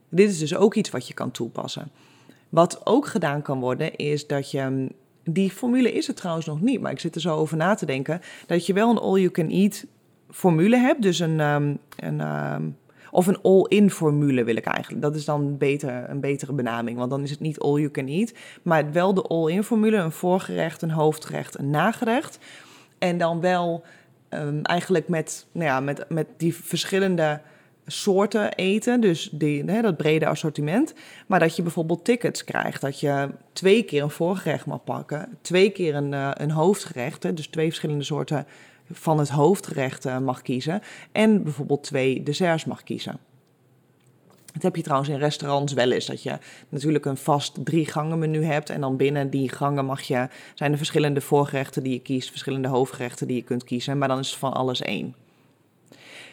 Dit 0.08 0.30
is 0.30 0.38
dus 0.38 0.54
ook 0.56 0.74
iets 0.74 0.90
wat 0.90 1.08
je 1.08 1.14
kan 1.14 1.30
toepassen. 1.30 1.90
Wat 2.48 2.86
ook 2.86 3.06
gedaan 3.06 3.42
kan 3.42 3.60
worden, 3.60 3.96
is 3.96 4.26
dat 4.26 4.50
je. 4.50 4.88
Die 5.24 5.50
formule 5.50 5.92
is 5.92 6.08
er 6.08 6.14
trouwens 6.14 6.46
nog 6.46 6.60
niet, 6.60 6.80
maar 6.80 6.92
ik 6.92 7.00
zit 7.00 7.14
er 7.14 7.20
zo 7.20 7.36
over 7.36 7.56
na 7.56 7.74
te 7.74 7.86
denken. 7.86 8.20
Dat 8.46 8.66
je 8.66 8.72
wel 8.72 8.90
een 8.90 8.98
all-you-can-eat 8.98 9.86
formule 10.30 10.76
hebt. 10.76 11.02
Dus 11.02 11.18
een. 11.18 11.40
Um, 11.40 11.78
een 11.96 12.20
um, 12.20 12.76
of 13.14 13.26
een 13.26 13.42
all-in 13.42 13.90
formule 13.90 14.44
wil 14.44 14.56
ik 14.56 14.64
eigenlijk. 14.64 15.02
Dat 15.02 15.16
is 15.16 15.24
dan 15.24 15.58
beter, 15.58 16.10
een 16.10 16.20
betere 16.20 16.52
benaming, 16.52 16.98
want 16.98 17.10
dan 17.10 17.22
is 17.22 17.30
het 17.30 17.40
niet 17.40 17.60
all 17.60 17.80
you 17.80 17.90
can 17.90 18.06
eat. 18.06 18.32
Maar 18.62 18.92
wel 18.92 19.14
de 19.14 19.22
all-in 19.22 19.62
formule, 19.62 19.96
een 19.96 20.12
voorgerecht, 20.12 20.82
een 20.82 20.90
hoofdgerecht, 20.90 21.58
een 21.58 21.70
nagerecht. 21.70 22.38
En 22.98 23.18
dan 23.18 23.40
wel 23.40 23.84
um, 24.30 24.62
eigenlijk 24.62 25.08
met, 25.08 25.46
nou 25.52 25.66
ja, 25.66 25.80
met, 25.80 26.04
met 26.08 26.26
die 26.36 26.54
verschillende 26.54 27.40
soorten 27.86 28.54
eten, 28.54 29.00
dus 29.00 29.34
hè, 29.38 29.82
dat 29.82 29.96
brede 29.96 30.26
assortiment. 30.26 30.94
Maar 31.26 31.40
dat 31.40 31.56
je 31.56 31.62
bijvoorbeeld 31.62 32.04
tickets 32.04 32.44
krijgt, 32.44 32.80
dat 32.80 33.00
je 33.00 33.28
twee 33.52 33.82
keer 33.82 34.02
een 34.02 34.10
voorgerecht 34.10 34.66
mag 34.66 34.84
pakken, 34.84 35.38
twee 35.40 35.70
keer 35.70 35.94
een, 35.94 36.12
uh, 36.12 36.30
een 36.34 36.50
hoofdgerecht, 36.50 37.22
hè, 37.22 37.34
dus 37.34 37.46
twee 37.46 37.66
verschillende 37.66 38.04
soorten 38.04 38.46
van 38.92 39.18
het 39.18 39.28
hoofdgerecht 39.28 40.06
uh, 40.06 40.18
mag 40.18 40.42
kiezen. 40.42 40.82
En 41.12 41.42
bijvoorbeeld 41.42 41.82
twee 41.82 42.22
desserts 42.22 42.64
mag 42.64 42.82
kiezen. 42.82 43.18
Dat 44.52 44.62
heb 44.62 44.76
je 44.76 44.82
trouwens 44.82 45.10
in 45.10 45.18
restaurants 45.18 45.72
wel 45.72 45.90
eens. 45.90 46.06
Dat 46.06 46.22
je 46.22 46.38
natuurlijk 46.68 47.04
een 47.04 47.16
vast 47.16 47.64
drie 47.64 47.86
gangen 47.86 48.18
menu 48.18 48.44
hebt. 48.44 48.70
En 48.70 48.80
dan 48.80 48.96
binnen 48.96 49.30
die 49.30 49.48
gangen 49.48 49.84
mag 49.84 50.02
je, 50.02 50.28
zijn 50.54 50.70
er 50.70 50.76
verschillende 50.76 51.20
voorgerechten 51.20 51.82
die 51.82 51.92
je 51.92 52.00
kiest. 52.00 52.30
Verschillende 52.30 52.68
hoofdgerechten 52.68 53.26
die 53.26 53.36
je 53.36 53.42
kunt 53.42 53.64
kiezen. 53.64 53.98
Maar 53.98 54.08
dan 54.08 54.18
is 54.18 54.30
het 54.30 54.38
van 54.38 54.52
alles 54.52 54.82
één. 54.82 55.14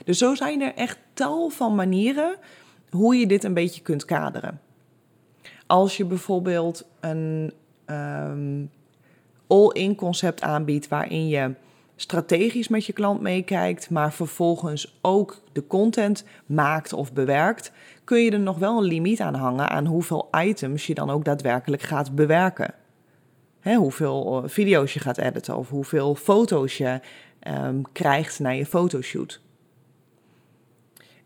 Dus 0.03 0.17
zo 0.17 0.35
zijn 0.35 0.61
er 0.61 0.73
echt 0.75 0.97
tal 1.13 1.49
van 1.49 1.75
manieren 1.75 2.35
hoe 2.89 3.15
je 3.15 3.27
dit 3.27 3.43
een 3.43 3.53
beetje 3.53 3.81
kunt 3.81 4.05
kaderen. 4.05 4.61
Als 5.67 5.97
je 5.97 6.05
bijvoorbeeld 6.05 6.85
een 6.99 7.53
um, 7.85 8.69
all-in 9.47 9.95
concept 9.95 10.41
aanbiedt 10.41 10.87
waarin 10.87 11.27
je 11.27 11.53
strategisch 11.95 12.67
met 12.67 12.85
je 12.85 12.93
klant 12.93 13.21
meekijkt, 13.21 13.89
maar 13.89 14.13
vervolgens 14.13 14.97
ook 15.01 15.41
de 15.51 15.67
content 15.67 16.25
maakt 16.45 16.93
of 16.93 17.13
bewerkt, 17.13 17.71
kun 18.03 18.19
je 18.23 18.31
er 18.31 18.39
nog 18.39 18.57
wel 18.57 18.77
een 18.77 18.83
limiet 18.83 19.19
aan 19.19 19.35
hangen 19.35 19.69
aan 19.69 19.85
hoeveel 19.85 20.29
items 20.37 20.87
je 20.87 20.93
dan 20.93 21.09
ook 21.09 21.25
daadwerkelijk 21.25 21.81
gaat 21.81 22.15
bewerken. 22.15 22.73
Hè, 23.59 23.75
hoeveel 23.75 24.43
eh, 24.43 24.49
video's 24.49 24.93
je 24.93 24.99
gaat 24.99 25.17
editen 25.17 25.57
of 25.57 25.69
hoeveel 25.69 26.15
foto's 26.15 26.77
je 26.77 26.99
um, 27.47 27.91
krijgt 27.91 28.39
na 28.39 28.49
je 28.49 28.65
fotoshoot. 28.65 29.41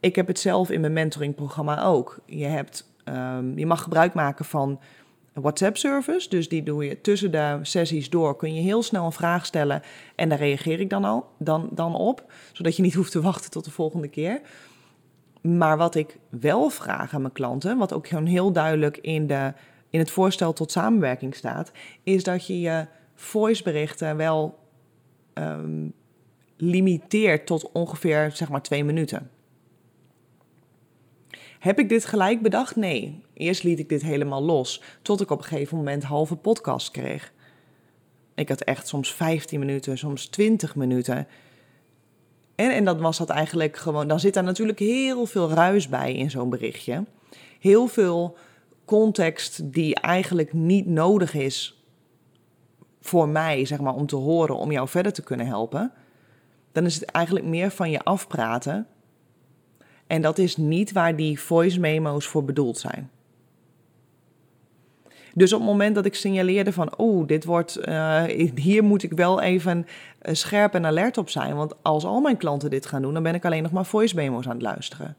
Ik 0.05 0.15
heb 0.15 0.27
het 0.27 0.39
zelf 0.39 0.69
in 0.69 0.81
mijn 0.81 0.93
mentoringprogramma 0.93 1.83
ook. 1.83 2.19
Je, 2.25 2.45
hebt, 2.45 2.91
um, 3.05 3.57
je 3.57 3.65
mag 3.65 3.81
gebruik 3.81 4.13
maken 4.13 4.45
van 4.45 4.79
WhatsApp-service. 5.33 6.29
Dus 6.29 6.49
die 6.49 6.63
doe 6.63 6.85
je 6.85 7.01
tussen 7.01 7.31
de 7.31 7.59
sessies 7.61 8.09
door. 8.09 8.35
Kun 8.35 8.53
je 8.53 8.61
heel 8.61 8.83
snel 8.83 9.05
een 9.05 9.11
vraag 9.11 9.45
stellen 9.45 9.81
en 10.15 10.29
daar 10.29 10.37
reageer 10.37 10.79
ik 10.79 10.89
dan 10.89 11.03
al 11.03 11.29
dan, 11.37 11.69
dan 11.71 11.95
op. 11.95 12.31
Zodat 12.53 12.75
je 12.75 12.81
niet 12.81 12.93
hoeft 12.99 13.11
te 13.11 13.21
wachten 13.21 13.51
tot 13.51 13.63
de 13.65 13.71
volgende 13.71 14.07
keer. 14.07 14.41
Maar 15.41 15.77
wat 15.77 15.95
ik 15.95 16.17
wel 16.29 16.69
vraag 16.69 17.13
aan 17.13 17.21
mijn 17.21 17.33
klanten, 17.33 17.77
wat 17.77 17.93
ook 17.93 18.07
gewoon 18.07 18.25
heel 18.25 18.51
duidelijk 18.51 18.97
in, 18.97 19.27
de, 19.27 19.53
in 19.89 19.99
het 19.99 20.11
voorstel 20.11 20.53
tot 20.53 20.71
samenwerking 20.71 21.35
staat, 21.35 21.71
is 22.03 22.23
dat 22.23 22.47
je 22.47 22.59
je 22.59 22.85
voiceberichten 23.15 24.17
wel 24.17 24.59
um, 25.33 25.93
limiteert 26.57 27.45
tot 27.45 27.71
ongeveer 27.71 28.31
zeg 28.33 28.49
maar 28.49 28.61
twee 28.61 28.83
minuten. 28.83 29.29
Heb 31.65 31.79
ik 31.79 31.89
dit 31.89 32.05
gelijk 32.05 32.41
bedacht? 32.41 32.75
Nee. 32.75 33.23
Eerst 33.33 33.63
liet 33.63 33.79
ik 33.79 33.89
dit 33.89 34.01
helemaal 34.01 34.43
los, 34.43 34.81
tot 35.01 35.21
ik 35.21 35.29
op 35.29 35.37
een 35.37 35.43
gegeven 35.43 35.77
moment 35.77 36.03
halve 36.03 36.35
podcast 36.35 36.91
kreeg. 36.91 37.33
Ik 38.35 38.49
had 38.49 38.61
echt 38.61 38.87
soms 38.87 39.13
15 39.13 39.59
minuten, 39.59 39.97
soms 39.97 40.25
20 40.25 40.75
minuten. 40.75 41.27
En, 42.55 42.85
dan 42.85 42.99
was 42.99 43.17
dat 43.17 43.29
eigenlijk 43.29 43.77
gewoon. 43.77 44.07
Dan 44.07 44.19
zit 44.19 44.33
daar 44.33 44.43
natuurlijk 44.43 44.79
heel 44.79 45.25
veel 45.25 45.51
ruis 45.51 45.89
bij 45.89 46.13
in 46.13 46.29
zo'n 46.29 46.49
berichtje. 46.49 47.03
Heel 47.59 47.87
veel 47.87 48.37
context 48.85 49.73
die 49.73 49.95
eigenlijk 49.95 50.53
niet 50.53 50.85
nodig 50.85 51.33
is 51.33 51.83
voor 53.01 53.29
mij, 53.29 53.65
zeg 53.65 53.79
maar, 53.79 53.95
om 53.95 54.05
te 54.05 54.15
horen, 54.15 54.57
om 54.57 54.71
jou 54.71 54.87
verder 54.87 55.13
te 55.13 55.23
kunnen 55.23 55.47
helpen. 55.47 55.91
Dan 56.71 56.85
is 56.85 56.95
het 56.95 57.05
eigenlijk 57.05 57.45
meer 57.45 57.71
van 57.71 57.91
je 57.91 58.03
afpraten 58.03 58.87
en 60.15 60.21
dat 60.21 60.37
is 60.37 60.57
niet 60.57 60.91
waar 60.91 61.15
die 61.15 61.39
voice 61.39 61.79
memo's 61.79 62.25
voor 62.25 62.43
bedoeld 62.45 62.77
zijn. 62.77 63.09
Dus 65.33 65.53
op 65.53 65.59
het 65.59 65.69
moment 65.69 65.95
dat 65.95 66.05
ik 66.05 66.15
signaleerde 66.15 66.73
van, 66.73 66.97
oh, 66.97 67.27
dit 67.27 67.45
wordt, 67.45 67.87
uh, 67.87 68.23
hier 68.55 68.83
moet 68.83 69.03
ik 69.03 69.11
wel 69.11 69.41
even 69.41 69.77
uh, 70.21 70.33
scherp 70.33 70.73
en 70.73 70.85
alert 70.85 71.17
op 71.17 71.29
zijn. 71.29 71.55
Want 71.55 71.73
als 71.81 72.05
al 72.05 72.21
mijn 72.21 72.37
klanten 72.37 72.69
dit 72.69 72.85
gaan 72.85 73.01
doen, 73.01 73.13
dan 73.13 73.23
ben 73.23 73.35
ik 73.35 73.45
alleen 73.45 73.63
nog 73.63 73.71
maar 73.71 73.85
voice 73.85 74.15
memo's 74.15 74.45
aan 74.45 74.53
het 74.53 74.61
luisteren. 74.61 75.15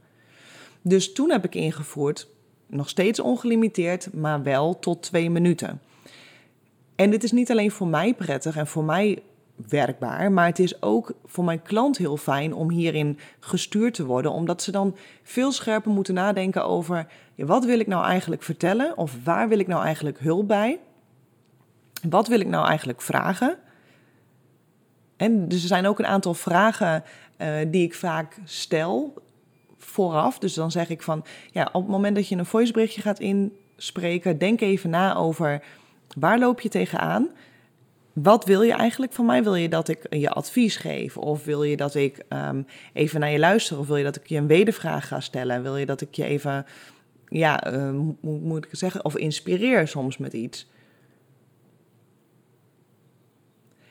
Dus 0.83 1.13
toen 1.13 1.31
heb 1.31 1.45
ik 1.45 1.55
ingevoerd, 1.55 2.29
nog 2.67 2.89
steeds 2.89 3.21
ongelimiteerd, 3.21 4.13
maar 4.13 4.43
wel 4.43 4.79
tot 4.79 5.03
twee 5.03 5.31
minuten. 5.31 5.81
En 6.95 7.11
dit 7.11 7.25
is 7.25 7.33
niet 7.33 7.51
alleen 7.51 7.71
voor 7.71 7.89
mij 7.89 8.15
prettig 8.15 8.57
en 8.57 8.67
voor 8.67 8.85
mij 8.85 9.23
werkbaar. 9.69 10.33
Maar 10.33 10.47
het 10.47 10.59
is 10.59 10.83
ook 10.83 11.13
voor 11.25 11.45
mijn 11.45 11.63
klant 11.63 11.99
heel 11.99 12.17
fijn 12.17 12.55
om 12.55 12.71
hierin 12.71 13.19
gestuurd 13.41 13.95
te 13.95 14.05
worden, 14.05 14.33
omdat 14.33 14.63
ze 14.63 14.71
dan 14.71 14.97
veel 15.23 15.53
scherper 15.53 15.91
moeten 15.91 16.15
nadenken 16.15 16.65
over 16.65 17.07
ja, 17.35 17.45
wat 17.45 17.65
wil 17.65 17.81
ik 17.81 17.87
nou 17.87 18.05
eigenlijk 18.05 18.43
vertellen 18.43 18.97
of 18.97 19.25
waar 19.25 19.49
wil 19.49 19.59
ik 19.59 19.67
nou 19.67 19.85
eigenlijk 19.85 20.19
hulp 20.19 20.49
bij? 20.49 20.79
Wat 22.09 22.29
wil 22.29 22.41
ik 22.41 22.49
nou 22.49 22.67
eigenlijk 22.67 23.03
vragen? 23.03 23.59
En 25.17 25.49
dus 25.49 25.63
er 25.63 25.69
zijn 25.69 25.87
ook 25.87 25.99
een 25.99 26.07
aantal 26.07 26.35
vragen 26.35 27.05
uh, 27.39 27.57
die 27.69 27.85
ik 27.85 27.95
vaak 27.95 28.39
stel 28.45 29.15
vooraf. 29.79 30.39
Dus 30.39 30.55
dan 30.55 30.71
zeg 30.71 30.89
ik 30.89 31.03
van, 31.03 31.25
ja, 31.51 31.69
op 31.73 31.83
het 31.83 31.91
moment 31.91 32.17
dat 32.17 32.29
je 32.29 32.37
een 32.37 32.47
voiceberichtje 32.47 33.01
gaat 33.01 33.21
inspreken, 33.21 34.39
denk 34.39 34.61
even 34.61 34.91
na 34.91 35.15
over 35.15 35.63
waar 36.19 36.39
loop 36.39 36.61
je 36.61 36.69
tegenaan? 36.69 37.29
Wat 38.23 38.45
wil 38.45 38.63
je 38.63 38.73
eigenlijk 38.73 39.13
van 39.13 39.27
mij? 39.27 39.43
Wil 39.43 39.55
je 39.55 39.69
dat 39.69 39.89
ik 39.89 40.07
je 40.11 40.31
advies 40.31 40.77
geef? 40.77 41.17
Of 41.17 41.45
wil 41.45 41.63
je 41.63 41.77
dat 41.77 41.95
ik 41.95 42.25
um, 42.29 42.67
even 42.93 43.21
naar 43.21 43.31
je 43.31 43.39
luister? 43.39 43.79
Of 43.79 43.87
wil 43.87 43.97
je 43.97 44.05
dat 44.05 44.17
ik 44.17 44.27
je 44.27 44.37
een 44.37 44.47
wedervraag 44.47 45.09
ga 45.09 45.21
stellen? 45.21 45.63
Wil 45.63 45.77
je 45.77 45.87
dat 45.87 46.01
ik 46.01 46.15
je 46.15 46.25
even, 46.25 46.67
ja, 47.29 47.75
um, 47.75 48.17
hoe 48.21 48.39
moet 48.39 48.65
ik 48.65 48.71
het 48.71 48.79
zeggen? 48.79 49.05
Of 49.05 49.17
inspireer 49.17 49.89
soms 49.89 50.17
met 50.17 50.33
iets? 50.33 50.71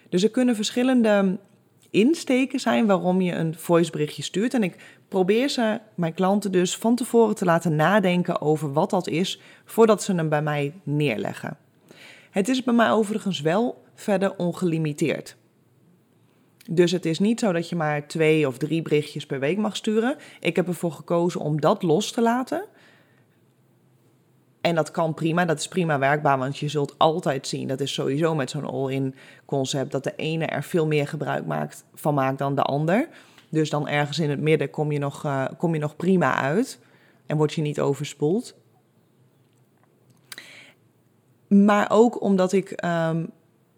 Dus 0.10 0.24
er 0.24 0.32
kunnen 0.32 0.56
verschillende 0.56 1.38
insteken 1.90 2.60
zijn 2.60 2.86
waarom 2.86 3.22
je 3.22 3.34
een 3.34 3.56
voiceberichtje 3.56 4.24
stuurt. 4.24 4.54
En 4.54 4.64
ik 4.64 4.98
probeer 5.08 5.50
ze, 5.50 5.80
mijn 5.96 6.14
klanten 6.14 6.52
dus, 6.52 6.78
van 6.78 6.96
tevoren 6.96 7.36
te 7.36 7.46
laten 7.46 7.76
nadenken 7.76 8.42
over 8.42 8.74
wat 8.74 8.90
dat 8.90 9.08
is, 9.08 9.42
voordat 9.66 10.04
ze 10.04 10.14
hem 10.14 10.30
bij 10.30 10.42
mij 10.42 10.74
neerleggen. 10.84 11.58
Het 12.32 12.48
is 12.48 12.64
bij 12.64 12.74
mij 12.74 12.92
overigens 12.92 13.42
wel 13.42 13.84
verder 13.96 14.36
ongelimiteerd. 14.36 15.36
Dus 16.70 16.92
het 16.92 17.06
is 17.06 17.20
niet 17.20 17.40
zo 17.40 17.52
dat 17.52 17.70
je 17.70 17.76
maar 17.76 18.08
twee 18.08 18.48
of 18.48 18.58
drie 18.58 18.82
berichtjes 18.82 19.26
per 19.26 19.40
week 19.40 19.58
mag 19.58 19.76
sturen. 19.76 20.16
Ik 20.40 20.56
heb 20.56 20.68
ervoor 20.68 20.92
gekozen 20.92 21.42
om 21.42 21.62
dat 21.62 21.84
los 21.84 22.12
te 22.12 22.22
laten. 22.22 22.66
En 24.62 24.76
dat 24.76 24.92
kan 24.92 25.14
prima, 25.14 25.46
dat 25.46 25.60
is 25.60 25.68
prima 25.68 26.00
werkbaar, 26.00 26.38
want 26.38 26.58
je 26.58 26.68
zult 26.68 26.96
altijd 26.98 27.48
zien, 27.48 27.68
dat 27.68 27.80
is 27.80 27.94
sowieso 27.94 28.36
met 28.36 28.50
zo'n 28.50 28.66
all-in 28.66 29.16
concept, 29.46 29.92
dat 29.92 30.04
de 30.04 30.14
ene 30.16 30.46
er 30.46 30.64
veel 30.64 30.88
meer 30.88 31.08
gebruik 31.08 31.46
maakt, 31.46 31.86
van 31.94 32.14
maakt 32.14 32.38
dan 32.38 32.56
de 32.56 32.62
ander. 32.62 33.10
Dus 33.50 33.70
dan 33.70 33.88
ergens 33.88 34.20
in 34.20 34.30
het 34.30 34.40
midden 34.40 34.70
kom 34.70 34.92
je 34.92 35.00
nog, 35.00 35.26
uh, 35.26 35.46
kom 35.58 35.74
je 35.74 35.80
nog 35.80 35.96
prima 35.96 36.36
uit 36.36 36.80
en 37.26 37.38
word 37.38 37.54
je 37.54 37.62
niet 37.62 37.80
overspoeld. 37.80 38.56
Maar 41.48 41.88
ook 41.92 42.22
omdat 42.22 42.52
ik 42.52 42.86
um, 42.86 43.32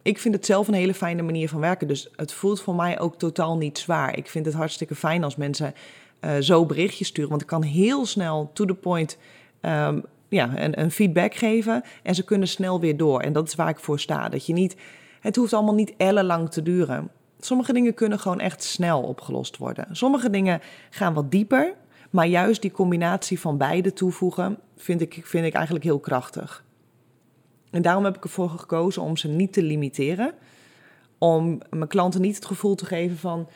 ik 0.08 0.20
vind 0.20 0.34
het 0.34 0.46
zelf 0.46 0.68
een 0.68 0.74
hele 0.74 0.94
fijne 0.94 1.22
manier 1.22 1.50
van 1.50 1.60
werken. 1.60 1.88
Dus 1.88 2.10
het 2.16 2.32
voelt 2.32 2.62
voor 2.62 2.76
mij 2.76 3.00
ook 3.00 3.18
totaal 3.18 3.58
niet 3.58 3.78
zwaar. 3.78 4.18
Ik 4.18 4.28
vind 4.28 4.46
het 4.46 4.56
hartstikke 4.56 4.96
fijn 4.96 5.24
als 5.24 5.36
mensen 5.36 5.74
uh, 6.22 6.32
zo 6.40 6.66
berichtjes 6.66 7.08
sturen. 7.08 7.30
Want 7.30 7.42
ik 7.42 7.48
kan 7.48 7.64
heel 7.64 8.06
snel 8.06 8.50
to 8.54 8.66
the 8.66 8.74
point 8.74 9.18
um, 9.62 10.04
ja, 10.30 10.58
een, 10.58 10.80
een, 10.80 10.92
feedback 10.92 11.34
geven. 11.34 11.84
En 12.04 12.16
ze 12.16 12.24
kunnen 12.24 12.48
snel 12.48 12.80
weer 12.80 12.98
door. 12.98 13.22
En 13.22 13.34
dat 13.34 13.48
is 13.48 13.56
waar 13.56 13.70
ik 13.70 13.80
voor 13.80 14.00
sta. 14.00 14.30
Dat 14.30 14.46
je 14.46 14.54
niet, 14.54 14.76
het 15.20 15.36
hoeft 15.36 15.54
allemaal 15.54 15.74
niet 15.74 15.94
ellenlang 15.98 16.52
te 16.52 16.62
duren. 16.62 17.10
Sommige 17.40 17.74
dingen 17.74 17.94
kunnen 17.94 18.20
gewoon 18.20 18.40
echt 18.40 18.64
snel 18.64 19.02
opgelost 19.02 19.58
worden. 19.58 19.88
Sommige 19.92 20.30
dingen 20.30 20.62
gaan 20.90 21.14
wat 21.14 21.32
dieper. 21.32 21.74
Maar 22.10 22.28
juist 22.28 22.62
die 22.62 22.72
combinatie 22.72 23.40
van 23.40 23.58
beide 23.58 23.94
toevoegen 23.94 24.58
vind 24.78 25.02
ik, 25.02 25.22
vind 25.24 25.46
ik 25.46 25.54
eigenlijk 25.54 25.86
heel 25.86 26.00
krachtig. 26.00 26.66
En 27.70 27.82
daarom 27.82 28.04
heb 28.04 28.16
ik 28.16 28.24
ervoor 28.24 28.50
gekozen 28.50 29.02
om 29.02 29.18
ze 29.18 29.28
niet 29.28 29.54
te 29.54 29.62
limiteren. 29.62 30.34
Om 31.18 31.62
mijn 31.70 31.88
klanten 31.88 32.22
niet 32.22 32.36
het 32.36 32.46
gevoel 32.46 32.76
te 32.76 32.86
geven 32.86 33.18
van... 33.18 33.50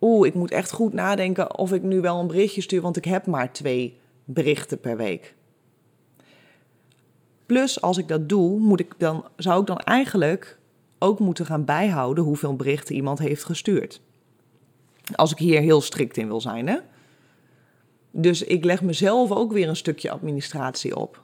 oeh, 0.00 0.26
ik 0.26 0.34
moet 0.34 0.50
echt 0.50 0.72
goed 0.72 0.92
nadenken 0.92 1.58
of 1.58 1.72
ik 1.72 1.82
nu 1.82 2.00
wel 2.00 2.20
een 2.20 2.26
berichtje 2.26 2.60
stuur... 2.60 2.80
want 2.80 2.96
ik 2.96 3.04
heb 3.04 3.26
maar 3.26 3.52
twee 3.52 3.98
berichten 4.24 4.80
per 4.80 4.96
week. 4.96 5.34
Plus, 7.46 7.80
als 7.80 7.98
ik 7.98 8.08
dat 8.08 8.28
doe, 8.28 8.58
moet 8.58 8.80
ik 8.80 8.94
dan, 8.98 9.24
zou 9.36 9.60
ik 9.60 9.66
dan 9.66 9.78
eigenlijk 9.78 10.58
ook 10.98 11.18
moeten 11.18 11.46
gaan 11.46 11.64
bijhouden 11.64 12.24
hoeveel 12.24 12.56
berichten 12.56 12.94
iemand 12.94 13.18
heeft 13.18 13.44
gestuurd. 13.44 14.00
Als 15.14 15.32
ik 15.32 15.38
hier 15.38 15.60
heel 15.60 15.80
strikt 15.80 16.16
in 16.16 16.26
wil 16.26 16.40
zijn, 16.40 16.68
hè? 16.68 16.78
Dus 18.10 18.42
ik 18.42 18.64
leg 18.64 18.82
mezelf 18.82 19.30
ook 19.30 19.52
weer 19.52 19.68
een 19.68 19.76
stukje 19.76 20.10
administratie 20.10 20.96
op. 20.96 21.22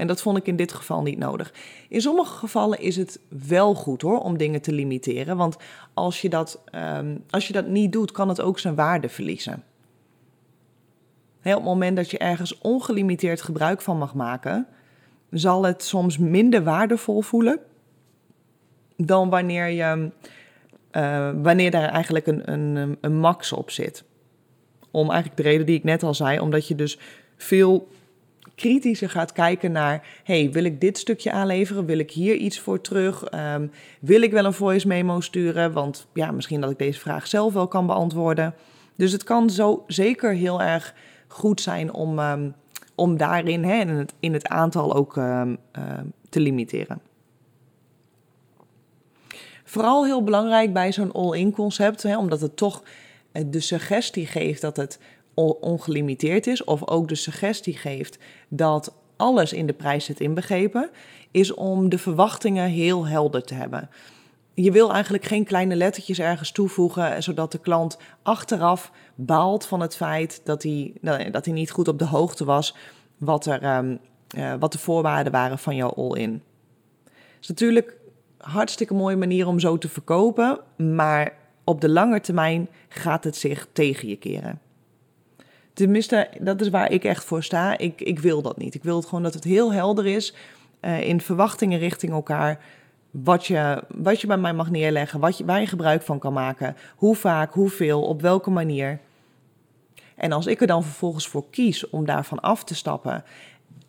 En 0.00 0.06
dat 0.06 0.20
vond 0.20 0.36
ik 0.36 0.46
in 0.46 0.56
dit 0.56 0.72
geval 0.72 1.02
niet 1.02 1.18
nodig. 1.18 1.52
In 1.88 2.00
sommige 2.00 2.36
gevallen 2.36 2.80
is 2.80 2.96
het 2.96 3.20
wel 3.28 3.74
goed 3.74 4.02
hoor 4.02 4.18
om 4.18 4.36
dingen 4.36 4.60
te 4.60 4.72
limiteren. 4.72 5.36
Want 5.36 5.56
als 5.94 6.20
je 6.20 6.28
dat, 6.28 6.60
ehm, 6.64 7.16
als 7.30 7.46
je 7.46 7.52
dat 7.52 7.66
niet 7.66 7.92
doet, 7.92 8.12
kan 8.12 8.28
het 8.28 8.40
ook 8.40 8.58
zijn 8.58 8.74
waarde 8.74 9.08
verliezen. 9.08 9.62
op 11.42 11.54
het 11.54 11.64
moment 11.64 11.96
dat 11.96 12.10
je 12.10 12.18
ergens 12.18 12.58
ongelimiteerd 12.58 13.42
gebruik 13.42 13.80
van 13.80 13.98
mag 13.98 14.14
maken, 14.14 14.66
zal 15.30 15.64
het 15.64 15.82
soms 15.82 16.18
minder 16.18 16.64
waardevol 16.64 17.20
voelen 17.20 17.58
dan 18.96 19.30
wanneer, 19.30 19.66
je, 19.66 20.10
uh, 20.92 21.30
wanneer 21.42 21.70
daar 21.70 21.88
eigenlijk 21.88 22.26
een, 22.26 22.52
een, 22.52 22.98
een 23.00 23.16
max 23.16 23.52
op 23.52 23.70
zit. 23.70 24.04
Om 24.90 25.10
eigenlijk 25.10 25.36
de 25.36 25.48
reden 25.48 25.66
die 25.66 25.76
ik 25.76 25.84
net 25.84 26.02
al 26.02 26.14
zei, 26.14 26.40
omdat 26.40 26.68
je 26.68 26.74
dus 26.74 26.98
veel 27.36 27.88
kritischer 28.60 29.10
gaat 29.10 29.32
kijken 29.32 29.72
naar: 29.72 30.06
hey, 30.24 30.50
wil 30.50 30.64
ik 30.64 30.80
dit 30.80 30.98
stukje 30.98 31.32
aanleveren? 31.32 31.84
Wil 31.84 31.98
ik 31.98 32.10
hier 32.10 32.34
iets 32.34 32.60
voor 32.60 32.80
terug? 32.80 33.24
Ehm, 33.24 33.66
wil 34.00 34.22
ik 34.22 34.32
wel 34.32 34.44
een 34.44 34.52
voice 34.52 34.86
memo 34.86 35.20
sturen? 35.20 35.72
Want 35.72 36.06
ja, 36.14 36.30
misschien 36.30 36.60
dat 36.60 36.70
ik 36.70 36.78
deze 36.78 37.00
vraag 37.00 37.26
zelf 37.26 37.52
wel 37.52 37.68
kan 37.68 37.86
beantwoorden. 37.86 38.54
Dus 38.96 39.12
het 39.12 39.24
kan 39.24 39.50
zo 39.50 39.84
zeker 39.86 40.32
heel 40.32 40.62
erg 40.62 40.94
goed 41.28 41.60
zijn 41.60 41.92
om, 41.92 42.18
um, 42.18 42.54
om 42.94 43.16
daarin 43.16 43.64
hè, 43.64 43.80
in, 43.80 43.88
het, 43.88 44.14
in 44.20 44.32
het 44.32 44.48
aantal 44.48 44.94
ook 44.94 45.16
um, 45.16 45.58
te 46.28 46.40
limiteren. 46.40 47.00
Vooral 49.64 50.04
heel 50.04 50.24
belangrijk 50.24 50.72
bij 50.72 50.92
zo'n 50.92 51.12
all-in 51.12 51.52
concept, 51.52 52.02
hè, 52.02 52.18
omdat 52.18 52.40
het 52.40 52.56
toch 52.56 52.82
eh, 53.32 53.44
de 53.46 53.60
suggestie 53.60 54.26
geeft 54.26 54.60
dat 54.60 54.76
het 54.76 54.98
ongelimiteerd 55.48 56.46
is, 56.46 56.64
of 56.64 56.88
ook 56.88 57.08
de 57.08 57.14
suggestie 57.14 57.76
geeft 57.76 58.18
dat 58.48 58.94
alles 59.16 59.52
in 59.52 59.66
de 59.66 59.72
prijs 59.72 60.04
zit 60.04 60.20
inbegrepen, 60.20 60.90
is 61.30 61.54
om 61.54 61.88
de 61.88 61.98
verwachtingen 61.98 62.68
heel 62.68 63.06
helder 63.06 63.44
te 63.44 63.54
hebben. 63.54 63.88
Je 64.54 64.70
wil 64.70 64.92
eigenlijk 64.92 65.24
geen 65.24 65.44
kleine 65.44 65.76
lettertjes 65.76 66.18
ergens 66.18 66.52
toevoegen, 66.52 67.22
zodat 67.22 67.52
de 67.52 67.58
klant 67.58 67.98
achteraf 68.22 68.92
baalt 69.14 69.66
van 69.66 69.80
het 69.80 69.96
feit 69.96 70.40
dat 70.44 70.62
hij, 70.62 70.92
nou, 71.00 71.30
dat 71.30 71.44
hij 71.44 71.54
niet 71.54 71.70
goed 71.70 71.88
op 71.88 71.98
de 71.98 72.04
hoogte 72.06 72.44
was 72.44 72.76
wat, 73.18 73.46
er, 73.46 73.76
um, 73.76 73.98
uh, 74.36 74.54
wat 74.58 74.72
de 74.72 74.78
voorwaarden 74.78 75.32
waren 75.32 75.58
van 75.58 75.76
jouw 75.76 75.90
all-in. 75.90 76.42
Is 77.40 77.48
natuurlijk 77.48 77.96
een 78.38 78.50
hartstikke 78.50 78.94
mooie 78.94 79.16
manier 79.16 79.46
om 79.46 79.58
zo 79.58 79.78
te 79.78 79.88
verkopen, 79.88 80.58
maar 80.76 81.32
op 81.64 81.80
de 81.80 81.88
lange 81.88 82.20
termijn 82.20 82.68
gaat 82.88 83.24
het 83.24 83.36
zich 83.36 83.66
tegen 83.72 84.08
je 84.08 84.16
keren. 84.16 84.60
Tenminste, 85.80 86.28
dat 86.40 86.60
is 86.60 86.68
waar 86.68 86.92
ik 86.92 87.04
echt 87.04 87.24
voor 87.24 87.42
sta. 87.42 87.78
Ik, 87.78 88.00
ik 88.00 88.18
wil 88.18 88.42
dat 88.42 88.56
niet. 88.56 88.74
Ik 88.74 88.82
wil 88.82 88.96
het 88.96 89.04
gewoon 89.04 89.22
dat 89.22 89.34
het 89.34 89.44
heel 89.44 89.72
helder 89.72 90.06
is 90.06 90.34
uh, 90.80 91.00
in 91.08 91.20
verwachtingen 91.20 91.78
richting 91.78 92.12
elkaar. 92.12 92.58
Wat 93.10 93.46
je, 93.46 93.84
wat 93.88 94.20
je 94.20 94.26
bij 94.26 94.36
mij 94.36 94.52
mag 94.52 94.70
neerleggen, 94.70 95.20
wat 95.20 95.38
je, 95.38 95.44
waar 95.44 95.60
je 95.60 95.66
gebruik 95.66 96.02
van 96.02 96.18
kan 96.18 96.32
maken. 96.32 96.76
Hoe 96.96 97.16
vaak, 97.16 97.52
hoeveel, 97.52 98.02
op 98.02 98.20
welke 98.20 98.50
manier. 98.50 99.00
En 100.16 100.32
als 100.32 100.46
ik 100.46 100.60
er 100.60 100.66
dan 100.66 100.82
vervolgens 100.82 101.28
voor 101.28 101.50
kies 101.50 101.90
om 101.90 102.04
daarvan 102.04 102.40
af 102.40 102.64
te 102.64 102.74
stappen, 102.74 103.24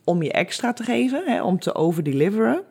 om 0.04 0.24
je 0.24 0.32
extra 0.32 0.74
te 0.74 0.84
geven, 0.84 1.24
hè, 1.26 1.44
om 1.44 1.60
te 1.60 1.76
overdeliveren, 1.76 2.64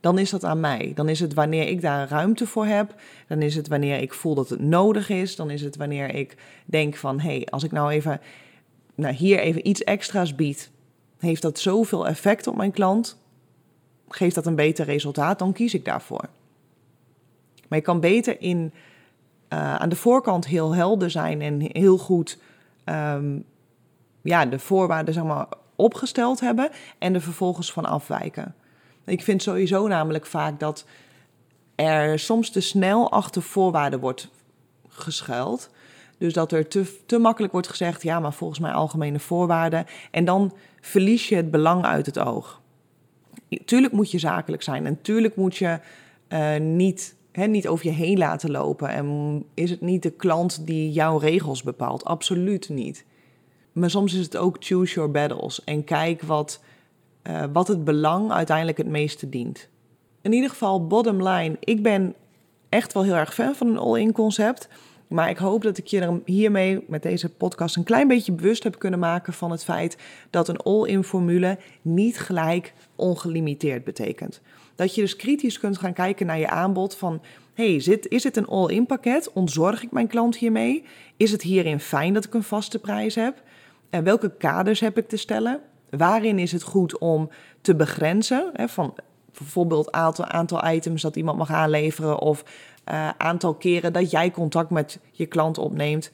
dan 0.00 0.18
is 0.18 0.30
dat 0.30 0.44
aan 0.44 0.60
mij. 0.60 0.92
Dan 0.94 1.08
is 1.08 1.20
het 1.20 1.34
wanneer 1.34 1.68
ik 1.68 1.80
daar 1.80 2.08
ruimte 2.08 2.46
voor 2.46 2.66
heb. 2.66 2.94
Dan 3.28 3.42
is 3.42 3.54
het 3.54 3.68
wanneer 3.68 3.98
ik 3.98 4.14
voel 4.14 4.34
dat 4.34 4.48
het 4.48 4.60
nodig 4.60 5.08
is. 5.08 5.36
Dan 5.36 5.50
is 5.50 5.62
het 5.62 5.76
wanneer 5.76 6.14
ik 6.14 6.36
denk 6.64 6.96
van, 6.96 7.20
hé, 7.20 7.28
hey, 7.28 7.46
als 7.46 7.64
ik 7.64 7.72
nou 7.72 7.90
even, 7.90 8.20
nou 8.94 9.14
hier 9.14 9.38
even 9.38 9.68
iets 9.68 9.84
extra's 9.84 10.34
bied, 10.34 10.70
heeft 11.18 11.42
dat 11.42 11.58
zoveel 11.58 12.06
effect 12.06 12.46
op 12.46 12.56
mijn 12.56 12.72
klant? 12.72 13.18
Geeft 14.08 14.34
dat 14.34 14.46
een 14.46 14.54
beter 14.54 14.84
resultaat? 14.84 15.38
Dan 15.38 15.52
kies 15.52 15.74
ik 15.74 15.84
daarvoor. 15.84 16.28
Maar 17.68 17.78
je 17.78 17.84
kan 17.84 18.00
beter 18.00 18.40
in, 18.40 18.72
uh, 19.52 19.74
aan 19.74 19.88
de 19.88 19.96
voorkant 19.96 20.46
heel 20.46 20.74
helder 20.74 21.10
zijn 21.10 21.42
en 21.42 21.60
heel 21.72 21.98
goed 21.98 22.38
um, 22.84 23.44
ja, 24.22 24.46
de 24.46 24.58
voorwaarden 24.58 25.14
zeg 25.14 25.24
maar, 25.24 25.46
opgesteld 25.76 26.40
hebben 26.40 26.70
en 26.98 27.14
er 27.14 27.20
vervolgens 27.20 27.72
van 27.72 27.84
afwijken. 27.84 28.54
Ik 29.06 29.22
vind 29.22 29.42
sowieso 29.42 29.86
namelijk 29.86 30.26
vaak 30.26 30.60
dat 30.60 30.84
er 31.74 32.18
soms 32.18 32.50
te 32.50 32.60
snel 32.60 33.10
achter 33.10 33.42
voorwaarden 33.42 34.00
wordt 34.00 34.28
geschuild. 34.88 35.70
Dus 36.18 36.32
dat 36.32 36.52
er 36.52 36.68
te, 36.68 36.96
te 37.06 37.18
makkelijk 37.18 37.52
wordt 37.52 37.68
gezegd, 37.68 38.02
ja, 38.02 38.20
maar 38.20 38.32
volgens 38.32 38.58
mij 38.58 38.72
algemene 38.72 39.18
voorwaarden. 39.18 39.86
En 40.10 40.24
dan 40.24 40.52
verlies 40.80 41.28
je 41.28 41.36
het 41.36 41.50
belang 41.50 41.84
uit 41.84 42.06
het 42.06 42.18
oog. 42.18 42.60
Tuurlijk 43.64 43.92
moet 43.92 44.10
je 44.10 44.18
zakelijk 44.18 44.62
zijn 44.62 44.86
en 44.86 45.02
tuurlijk 45.02 45.36
moet 45.36 45.56
je 45.56 45.78
uh, 46.28 46.56
niet, 46.56 47.16
niet 47.32 47.68
over 47.68 47.86
je 47.86 47.92
heen 47.92 48.18
laten 48.18 48.50
lopen. 48.50 48.88
En 48.88 49.44
is 49.54 49.70
het 49.70 49.80
niet 49.80 50.02
de 50.02 50.10
klant 50.10 50.66
die 50.66 50.92
jouw 50.92 51.18
regels 51.18 51.62
bepaalt? 51.62 52.04
Absoluut 52.04 52.68
niet. 52.68 53.04
Maar 53.72 53.90
soms 53.90 54.14
is 54.14 54.24
het 54.24 54.36
ook 54.36 54.56
choose 54.58 54.94
your 54.94 55.10
battles 55.10 55.64
en 55.64 55.84
kijk 55.84 56.22
wat 56.22 56.60
uh, 57.28 57.44
wat 57.52 57.68
het 57.68 57.84
belang 57.84 58.32
uiteindelijk 58.32 58.78
het 58.78 58.86
meeste 58.86 59.28
dient. 59.28 59.68
In 60.22 60.32
ieder 60.32 60.50
geval, 60.50 60.86
bottom 60.86 61.28
line, 61.28 61.56
ik 61.60 61.82
ben 61.82 62.14
echt 62.68 62.92
wel 62.92 63.02
heel 63.02 63.14
erg 63.14 63.34
fan 63.34 63.54
van 63.54 63.66
een 63.66 63.78
all-in 63.78 64.12
concept. 64.12 64.68
Maar 65.08 65.30
ik 65.30 65.36
hoop 65.36 65.62
dat 65.62 65.78
ik 65.78 65.86
je 65.86 66.00
er 66.00 66.20
hiermee 66.24 66.84
met 66.88 67.02
deze 67.02 67.28
podcast 67.28 67.76
een 67.76 67.84
klein 67.84 68.08
beetje 68.08 68.32
bewust 68.32 68.62
heb 68.62 68.78
kunnen 68.78 68.98
maken 68.98 69.32
van 69.32 69.50
het 69.50 69.64
feit 69.64 69.96
dat 70.30 70.48
een 70.48 70.56
all-in 70.56 71.04
formule 71.04 71.58
niet 71.82 72.18
gelijk 72.18 72.74
ongelimiteerd 72.94 73.84
betekent. 73.84 74.40
Dat 74.74 74.94
je 74.94 75.00
dus 75.00 75.16
kritisch 75.16 75.58
kunt 75.58 75.78
gaan 75.78 75.92
kijken 75.92 76.26
naar 76.26 76.38
je 76.38 76.48
aanbod 76.48 76.96
van 76.96 77.22
hey, 77.54 77.74
is 78.08 78.24
het 78.24 78.36
een 78.36 78.46
all-in 78.46 78.86
pakket? 78.86 79.32
Ontzorg 79.32 79.82
ik 79.82 79.90
mijn 79.90 80.06
klant 80.06 80.36
hiermee? 80.36 80.84
Is 81.16 81.32
het 81.32 81.42
hierin 81.42 81.80
fijn 81.80 82.12
dat 82.12 82.24
ik 82.24 82.34
een 82.34 82.42
vaste 82.42 82.78
prijs 82.78 83.14
heb? 83.14 83.42
En 83.90 84.04
welke 84.04 84.36
kaders 84.36 84.80
heb 84.80 84.98
ik 84.98 85.08
te 85.08 85.16
stellen? 85.16 85.60
Waarin 85.90 86.38
is 86.38 86.52
het 86.52 86.62
goed 86.62 86.98
om 86.98 87.30
te 87.60 87.76
begrenzen? 87.76 88.50
Hè, 88.52 88.68
van 88.68 88.94
bijvoorbeeld 89.38 89.92
aantal, 89.92 90.24
aantal 90.24 90.68
items 90.68 91.02
dat 91.02 91.16
iemand 91.16 91.38
mag 91.38 91.50
aanleveren 91.50 92.18
of 92.18 92.44
uh, 92.90 93.08
aantal 93.18 93.54
keren 93.54 93.92
dat 93.92 94.10
jij 94.10 94.30
contact 94.30 94.70
met 94.70 94.98
je 95.10 95.26
klant 95.26 95.58
opneemt. 95.58 96.10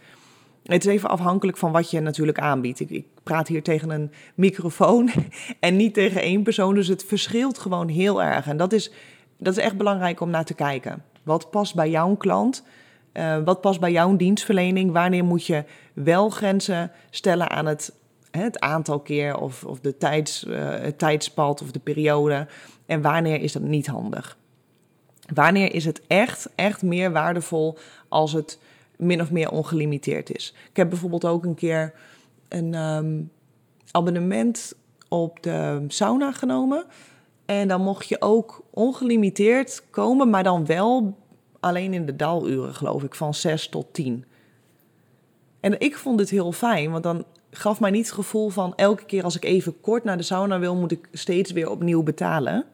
Het 0.63 0.87
is 0.87 0.93
even 0.93 1.09
afhankelijk 1.09 1.57
van 1.57 1.73
wat 1.73 1.91
je 1.91 2.01
natuurlijk 2.01 2.39
aanbiedt. 2.39 2.81
Ik, 2.81 2.91
ik, 2.91 3.07
praat 3.23 3.49
hier 3.49 3.63
tegen 3.63 3.91
een 3.91 4.13
microfoon 4.35 5.11
en 5.61 5.77
niet 5.77 5.95
tegen 5.95 6.23
één 6.23 6.43
persoon, 6.43 6.75
dus 6.75 6.89
het 6.89 7.05
verschilt 7.05 7.59
gewoon 7.59 7.89
heel 7.89 8.23
erg. 8.23 8.47
En 8.47 8.57
dat 8.57 8.73
is, 8.73 8.93
dat 9.39 9.57
is 9.57 9.65
echt 9.65 9.77
belangrijk 9.77 10.21
om 10.21 10.31
naar 10.31 10.45
te 10.45 10.55
kijken. 10.55 11.05
Wat 11.23 11.51
past 11.51 11.75
bij 11.75 11.91
jouw 11.91 12.15
klant? 12.15 12.65
Uh, 13.13 13.39
wat 13.45 13.61
past 13.61 13.81
bij 13.81 13.93
jouw 13.93 14.17
dienstverlening? 14.17 14.93
Wanneer 14.93 15.25
moet 15.25 15.47
je 15.47 15.65
wel 15.93 16.31
grenzen 16.31 16.91
stellen 17.11 17.51
aan 17.51 17.67
het 17.67 17.95
het 18.41 18.61
aantal 18.61 19.01
keer 19.01 19.37
of, 19.37 19.65
of 19.65 19.81
de 19.81 19.97
tijds, 19.97 20.45
uh, 20.45 20.71
het 20.71 20.99
tijdspad 20.99 21.63
of 21.63 21.71
de 21.71 21.79
periode. 21.79 22.47
En 22.87 23.03
wanneer 23.03 23.41
is 23.41 23.53
dat 23.53 23.63
niet 23.63 23.87
handig? 23.87 24.37
Wanneer 25.35 25.75
is 25.75 25.85
het 25.85 26.03
echt, 26.07 26.49
echt 26.55 26.83
meer 26.83 27.13
waardevol 27.13 27.79
als 28.09 28.33
het 28.33 28.59
min 28.97 29.21
of 29.21 29.31
meer 29.31 29.51
ongelimiteerd 29.51 30.35
is? 30.35 30.55
Ik 30.71 30.77
heb 30.77 30.89
bijvoorbeeld 30.89 31.25
ook 31.25 31.45
een 31.45 31.55
keer 31.55 31.95
een 32.49 32.75
um, 32.75 33.31
abonnement 33.91 34.75
op 35.09 35.43
de 35.43 35.85
sauna 35.89 36.33
genomen. 36.33 36.85
En 37.45 37.69
dan 37.69 37.83
mocht 37.83 38.09
je 38.09 38.21
ook 38.21 38.65
ongelimiteerd 38.71 39.83
komen, 39.91 40.31
maar 40.31 40.43
dan 40.43 40.67
wel 40.67 41.17
alleen 41.61 41.95
in 41.95 42.07
de 42.07 42.17
daluren, 42.17 42.75
geloof 42.75 43.03
ik, 43.03 43.15
van 43.15 43.35
6 43.35 43.69
tot 43.69 43.87
10. 43.93 44.25
En 45.61 45.81
ik 45.81 45.97
vond 45.97 46.19
dit 46.19 46.31
heel 46.31 46.53
fijn, 46.53 46.91
want 46.91 47.03
dan 47.03 47.25
gaf 47.55 47.81
mij 47.81 47.91
niet 47.91 48.05
het 48.07 48.15
gevoel 48.15 48.49
van 48.49 48.75
elke 48.77 49.05
keer 49.05 49.25
als 49.25 49.37
ik 49.37 49.45
even 49.45 49.81
kort 49.81 50.05
naar 50.05 50.17
de 50.17 50.23
sauna 50.23 50.59
wil, 50.59 50.77
moet 50.77 50.93
ik 50.93 51.09
steeds 51.13 51.53
weer 51.53 51.71
opnieuw 51.71 52.03
betalen. 52.03 52.65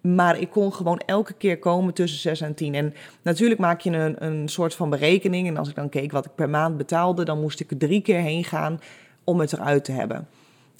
Maar 0.00 0.38
ik 0.38 0.50
kon 0.50 0.72
gewoon 0.72 1.02
elke 1.06 1.32
keer 1.32 1.58
komen 1.58 1.94
tussen 1.94 2.18
6 2.18 2.40
en 2.40 2.54
10. 2.54 2.74
En 2.74 2.94
natuurlijk 3.22 3.60
maak 3.60 3.80
je 3.80 3.90
een, 3.90 4.24
een 4.24 4.48
soort 4.48 4.74
van 4.74 4.90
berekening. 4.90 5.48
En 5.48 5.56
als 5.56 5.68
ik 5.68 5.74
dan 5.74 5.88
keek 5.88 6.12
wat 6.12 6.24
ik 6.24 6.34
per 6.34 6.50
maand 6.50 6.76
betaalde, 6.76 7.24
dan 7.24 7.40
moest 7.40 7.60
ik 7.60 7.70
er 7.70 7.76
drie 7.76 8.00
keer 8.02 8.20
heen 8.20 8.44
gaan 8.44 8.80
om 9.24 9.40
het 9.40 9.52
eruit 9.52 9.84
te 9.84 9.92
hebben. 9.92 10.28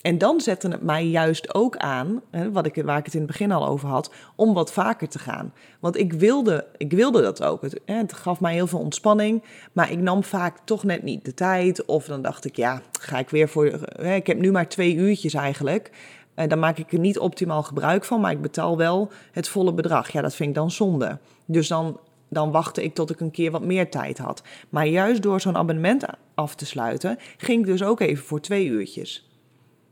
En 0.03 0.19
dan 0.19 0.41
zette 0.41 0.69
het 0.69 0.83
mij 0.83 1.07
juist 1.07 1.55
ook 1.55 1.77
aan, 1.77 2.21
hè, 2.31 2.53
wat 2.53 2.67
ik, 2.67 2.83
waar 2.85 2.99
ik 2.99 3.05
het 3.05 3.15
in 3.15 3.21
het 3.21 3.31
begin 3.31 3.53
al 3.53 3.67
over 3.67 3.89
had, 3.89 4.13
om 4.35 4.55
wat 4.55 4.73
vaker 4.73 5.09
te 5.09 5.19
gaan. 5.19 5.53
Want 5.81 5.99
ik 5.99 6.13
wilde, 6.13 6.67
ik 6.77 6.93
wilde 6.93 7.23
dat 7.23 7.43
ook. 7.43 7.63
Het, 7.63 7.81
het 7.85 8.13
gaf 8.13 8.41
mij 8.41 8.53
heel 8.53 8.67
veel 8.67 8.79
ontspanning, 8.79 9.43
maar 9.73 9.91
ik 9.91 9.99
nam 9.99 10.25
vaak 10.25 10.59
toch 10.65 10.85
net 10.85 11.03
niet 11.03 11.25
de 11.25 11.35
tijd. 11.35 11.85
Of 11.85 12.05
dan 12.05 12.23
dacht 12.23 12.45
ik, 12.45 12.57
ja, 12.57 12.83
ga 13.01 13.19
ik 13.19 13.31
weer 13.31 13.49
voor. 13.49 13.65
Hè, 13.83 14.15
ik 14.15 14.27
heb 14.27 14.39
nu 14.39 14.51
maar 14.51 14.69
twee 14.69 14.95
uurtjes 14.95 15.35
eigenlijk. 15.35 15.91
En 16.35 16.49
dan 16.49 16.59
maak 16.59 16.79
ik 16.79 16.93
er 16.93 16.99
niet 16.99 17.19
optimaal 17.19 17.63
gebruik 17.63 18.05
van, 18.05 18.21
maar 18.21 18.33
ik 18.33 18.43
betaal 18.43 18.77
wel 18.77 19.11
het 19.33 19.49
volle 19.49 19.73
bedrag. 19.73 20.11
Ja, 20.11 20.23
dat 20.23 20.35
vind 20.35 20.49
ik 20.49 20.55
dan 20.55 20.71
zonde. 20.71 21.19
Dus 21.45 21.69
dan, 21.69 22.01
dan 22.29 22.51
wachtte 22.51 22.85
ik 22.85 22.95
tot 22.95 23.11
ik 23.11 23.21
een 23.21 23.31
keer 23.31 23.51
wat 23.51 23.65
meer 23.65 23.91
tijd 23.91 24.19
had. 24.19 24.43
Maar 24.69 24.87
juist 24.87 25.23
door 25.23 25.41
zo'n 25.41 25.57
abonnement 25.57 26.05
af 26.35 26.55
te 26.55 26.67
sluiten, 26.67 27.19
ging 27.37 27.61
ik 27.61 27.67
dus 27.67 27.83
ook 27.83 28.01
even 28.01 28.25
voor 28.25 28.41
twee 28.41 28.67
uurtjes. 28.67 29.27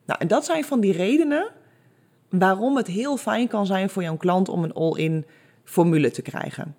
Nou, 0.07 0.21
en 0.21 0.29
dat 0.29 0.45
zijn 0.45 0.64
van 0.64 0.81
die 0.81 0.93
redenen 0.93 1.51
waarom 2.29 2.77
het 2.77 2.87
heel 2.87 3.17
fijn 3.17 3.49
kan 3.49 3.67
zijn 3.67 3.90
voor 3.90 4.03
jouw 4.03 4.17
klant 4.17 4.49
om 4.49 4.64
een 4.64 4.75
all-in 4.75 5.25
formule 5.64 6.11
te 6.11 6.23
krijgen. 6.23 6.77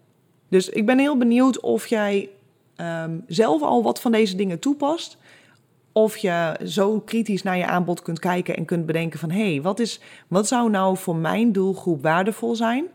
Dus 0.49 0.69
ik 0.69 0.85
ben 0.85 0.99
heel 0.99 1.17
benieuwd 1.17 1.59
of 1.59 1.87
jij 1.87 2.29
um, 2.77 3.23
zelf 3.27 3.61
al 3.61 3.83
wat 3.83 4.01
van 4.01 4.11
deze 4.11 4.35
dingen 4.35 4.59
toepast. 4.59 5.17
Of 5.91 6.17
je 6.17 6.59
zo 6.65 6.99
kritisch 6.99 7.43
naar 7.43 7.57
je 7.57 7.65
aanbod 7.65 8.01
kunt 8.01 8.19
kijken 8.19 8.55
en 8.55 8.65
kunt 8.65 8.85
bedenken 8.85 9.19
van... 9.19 9.31
hé, 9.31 9.51
hey, 9.51 9.61
wat, 9.61 9.79
is, 9.79 9.99
wat 10.27 10.47
zou 10.47 10.69
nou 10.69 10.97
voor 10.97 11.15
mijn 11.15 11.51
doelgroep 11.51 12.01
waardevol 12.01 12.55
zijn? 12.55 12.85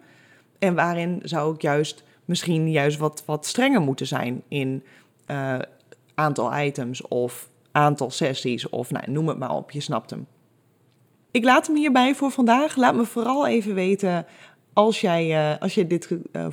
En 0.58 0.74
waarin 0.74 1.20
zou 1.22 1.54
ik 1.54 1.62
juist 1.62 2.02
misschien 2.24 2.70
juist 2.70 2.98
wat, 2.98 3.22
wat 3.26 3.46
strenger 3.46 3.80
moeten 3.80 4.06
zijn 4.06 4.42
in 4.48 4.82
uh, 5.30 5.58
aantal 6.14 6.58
items 6.58 7.08
of 7.08 7.48
aantal 7.72 8.10
sessies 8.10 8.68
of 8.68 8.90
nou, 8.90 9.10
noem 9.10 9.28
het 9.28 9.38
maar 9.38 9.54
op, 9.54 9.70
je 9.70 9.80
snapt 9.80 10.10
hem. 10.10 10.26
Ik 11.30 11.44
laat 11.44 11.66
hem 11.66 11.76
hierbij 11.76 12.14
voor 12.14 12.30
vandaag. 12.30 12.76
Laat 12.76 12.94
me 12.94 13.04
vooral 13.04 13.46
even 13.46 13.74
weten 13.74 14.26
als 14.72 15.00
jij, 15.00 15.52
uh, 15.52 15.60
als 15.60 15.74
je 15.74 15.86
dit, 15.86 16.18
uh, 16.32 16.46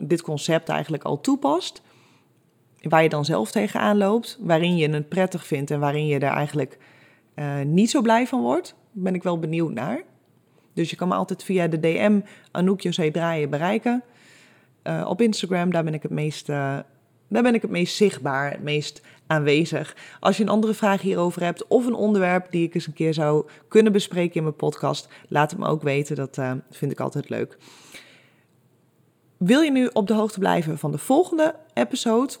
dit 0.00 0.22
concept 0.22 0.68
eigenlijk 0.68 1.02
al 1.02 1.20
toepast, 1.20 1.82
waar 2.80 3.02
je 3.02 3.08
dan 3.08 3.24
zelf 3.24 3.50
tegenaan 3.50 3.96
loopt, 3.96 4.38
waarin 4.40 4.76
je 4.76 4.88
het 4.88 5.08
prettig 5.08 5.46
vindt 5.46 5.70
en 5.70 5.80
waarin 5.80 6.06
je 6.06 6.18
er 6.18 6.32
eigenlijk 6.32 6.78
uh, 7.34 7.60
niet 7.60 7.90
zo 7.90 8.00
blij 8.00 8.26
van 8.26 8.40
wordt, 8.40 8.74
ben 8.92 9.14
ik 9.14 9.22
wel 9.22 9.38
benieuwd 9.38 9.72
naar. 9.72 10.02
Dus 10.74 10.90
je 10.90 10.96
kan 10.96 11.08
me 11.08 11.14
altijd 11.14 11.44
via 11.44 11.68
de 11.68 11.80
DM 11.80 12.20
Anouk 12.50 12.80
José 12.80 13.10
Draaien 13.10 13.50
bereiken. 13.50 14.02
op 15.06 15.20
Instagram, 15.20 15.72
daar 15.72 15.84
ben 15.84 15.94
ik 15.94 16.02
het 16.02 16.10
meest 16.10 16.46
daar 17.32 17.42
ben 17.42 17.54
ik 17.54 17.62
het 17.62 17.70
meest 17.70 17.96
zichtbaar, 17.96 18.50
het 18.50 18.62
meest 18.62 19.02
aanwezig. 19.32 19.96
Als 20.20 20.36
je 20.36 20.42
een 20.42 20.48
andere 20.48 20.74
vraag 20.74 21.00
hierover 21.00 21.42
hebt 21.42 21.66
of 21.66 21.86
een 21.86 21.94
onderwerp 21.94 22.50
die 22.50 22.66
ik 22.66 22.74
eens 22.74 22.86
een 22.86 22.92
keer 22.92 23.14
zou 23.14 23.46
kunnen 23.68 23.92
bespreken 23.92 24.34
in 24.34 24.42
mijn 24.42 24.56
podcast, 24.56 25.08
laat 25.28 25.50
het 25.50 25.60
me 25.60 25.66
ook 25.66 25.82
weten. 25.82 26.16
Dat 26.16 26.36
uh, 26.36 26.52
vind 26.70 26.92
ik 26.92 27.00
altijd 27.00 27.28
leuk. 27.28 27.58
Wil 29.36 29.60
je 29.60 29.70
nu 29.70 29.90
op 29.92 30.06
de 30.06 30.14
hoogte 30.14 30.38
blijven 30.38 30.78
van 30.78 30.90
de 30.90 30.98
volgende 30.98 31.54
episode? 31.74 32.32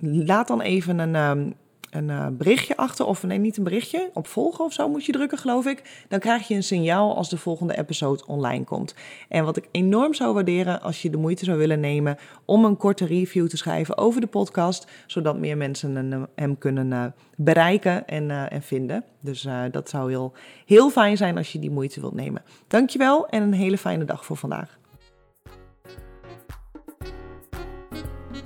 Laat 0.00 0.48
dan 0.48 0.60
even 0.60 0.98
een, 0.98 1.14
um, 1.14 1.54
een 1.90 2.08
uh, 2.08 2.26
berichtje 2.32 2.76
achter. 2.76 3.06
Of 3.06 3.22
nee, 3.22 3.38
niet 3.38 3.56
een 3.56 3.64
berichtje. 3.64 4.10
Op 4.14 4.26
volgen 4.26 4.64
of 4.64 4.72
zo 4.72 4.88
moet 4.88 5.04
je 5.04 5.12
drukken, 5.12 5.38
geloof 5.38 5.66
ik. 5.66 6.04
Dan 6.08 6.18
krijg 6.18 6.48
je 6.48 6.54
een 6.54 6.62
signaal 6.62 7.16
als 7.16 7.28
de 7.28 7.36
volgende 7.36 7.78
episode 7.78 8.26
online 8.26 8.64
komt. 8.64 8.94
En 9.28 9.44
wat 9.44 9.56
ik 9.56 9.68
enorm 9.70 10.14
zou 10.14 10.34
waarderen 10.34 10.82
als 10.82 11.02
je 11.02 11.10
de 11.10 11.16
moeite 11.16 11.44
zou 11.44 11.58
willen 11.58 11.80
nemen 11.80 12.16
om 12.44 12.64
een 12.64 12.76
korte 12.76 13.06
review 13.06 13.48
te 13.48 13.56
schrijven 13.56 13.98
over 13.98 14.20
de 14.20 14.26
podcast. 14.26 14.86
Zodat 15.06 15.38
meer 15.38 15.56
mensen 15.56 15.96
een, 15.96 16.26
hem 16.34 16.58
kunnen 16.58 16.90
uh, 16.90 17.04
bereiken 17.36 18.06
en, 18.06 18.50
en 18.50 18.62
vinden. 18.62 19.04
Dus 19.20 19.46
dat 19.70 19.88
zou 19.88 20.10
heel, 20.10 20.32
heel 20.66 20.90
fijn 20.90 21.16
zijn 21.16 21.36
als 21.36 21.52
je 21.52 21.58
die 21.58 21.70
moeite 21.70 22.00
wilt 22.00 22.14
nemen. 22.14 22.42
Dankjewel 22.66 23.28
en 23.28 23.42
een 23.42 23.52
hele 23.52 23.78
fijne 23.78 24.04
dag 24.04 24.24
voor 24.24 24.36
vandaag. 24.36 24.78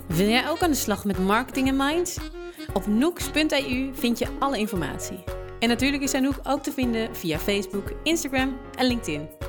Wil 0.06 0.28
jij 0.28 0.48
ook 0.48 0.62
aan 0.62 0.70
de 0.70 0.76
slag 0.76 1.04
met 1.04 1.18
marketing 1.18 1.68
in 1.68 1.76
mind? 1.76 2.18
Op 2.72 2.86
nooks.eu 2.86 3.90
vind 3.94 4.18
je 4.18 4.26
alle 4.38 4.58
informatie. 4.58 5.24
En 5.58 5.68
natuurlijk 5.68 6.02
is 6.02 6.14
Anouk 6.14 6.40
ook 6.42 6.62
te 6.62 6.72
vinden 6.72 7.16
via 7.16 7.38
Facebook, 7.38 7.92
Instagram 8.02 8.58
en 8.74 8.86
LinkedIn. 8.86 9.41